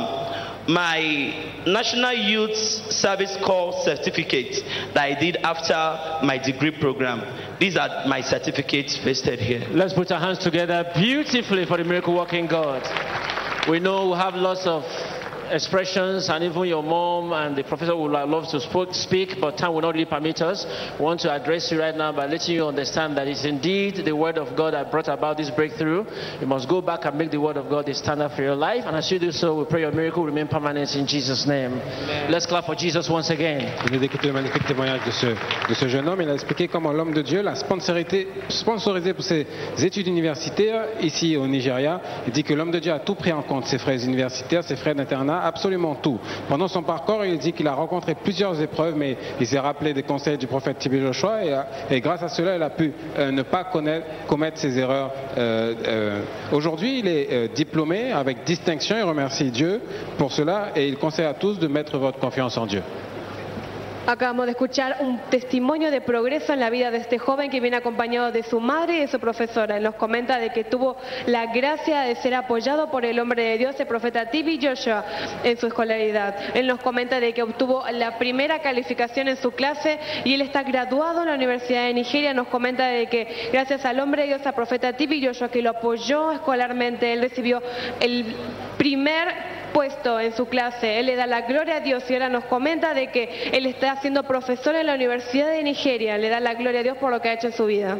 [0.67, 2.55] my National Youth
[2.91, 4.63] Service Corps certificate
[4.93, 7.21] that I did after my degree program.
[7.59, 9.65] These are my certificates pasted here.
[9.71, 12.83] Let's put our hands together beautifully for the miracle working God.
[13.69, 14.83] We know we have lots of
[15.51, 19.81] expressions, and even your mom and the professor would love to speak, but time will
[19.81, 20.65] not really permit us.
[20.99, 24.15] We want to address you right now by letting you understand that it's indeed the
[24.15, 26.05] Word of God that brought about this breakthrough.
[26.39, 28.83] You must go back and make the Word of God the standard for your life,
[28.85, 31.71] and as you do so, we pray your miracle will remain permanent in Jesus' name.
[32.29, 33.71] Let's clap for Jesus once again.
[33.81, 36.21] Vous venez d'écouter le magnifique témoignage de ce, de ce jeune homme.
[36.21, 39.45] Il a expliqué comment l'homme de Dieu l'a sponsorisé, sponsorisé pour ses
[39.79, 42.01] études universitaires ici au Nigeria.
[42.27, 44.75] Il dit que l'homme de Dieu a tout pris en compte, ses frais universitaires, ses
[44.75, 46.19] frais d'internat, absolument tout.
[46.49, 50.03] Pendant son parcours, il dit qu'il a rencontré plusieurs épreuves, mais il s'est rappelé des
[50.03, 53.41] conseils du prophète Tibé Joshua et, et grâce à cela, il a pu euh, ne
[53.41, 53.63] pas
[54.27, 55.11] commettre ses erreurs.
[55.37, 56.21] euh, euh.
[56.51, 58.95] Aujourd'hui, il est diplômé avec distinction.
[58.97, 59.81] Il remercie Dieu
[60.17, 62.81] pour cela et il conseille à tous de mettre votre confiance en Dieu.
[64.07, 67.77] Acabamos de escuchar un testimonio de progreso en la vida de este joven que viene
[67.77, 69.79] acompañado de su madre y de su profesora.
[69.79, 70.95] Nos comenta de que tuvo
[71.25, 75.03] la gracia de ser apoyado por el hombre de Dios, el profeta Tibi Joshua,
[75.43, 76.35] en su escolaridad.
[76.53, 80.61] Él nos comenta de que obtuvo la primera calificación en su clase y él está
[80.61, 82.31] graduado en la Universidad de Nigeria.
[82.35, 85.71] Nos comenta de que gracias al hombre de Dios, al profeta Tibi Joshua, que lo
[85.71, 87.59] apoyó escolarmente, él recibió
[87.99, 88.35] el
[88.77, 90.99] primer puesto en su clase.
[90.99, 93.97] Él le da la gloria a Dios y ahora nos comenta de que él está
[93.97, 96.17] siendo profesor en la Universidad de Nigeria.
[96.17, 97.97] Le da la gloria a Dios por lo que ha hecho en su vida.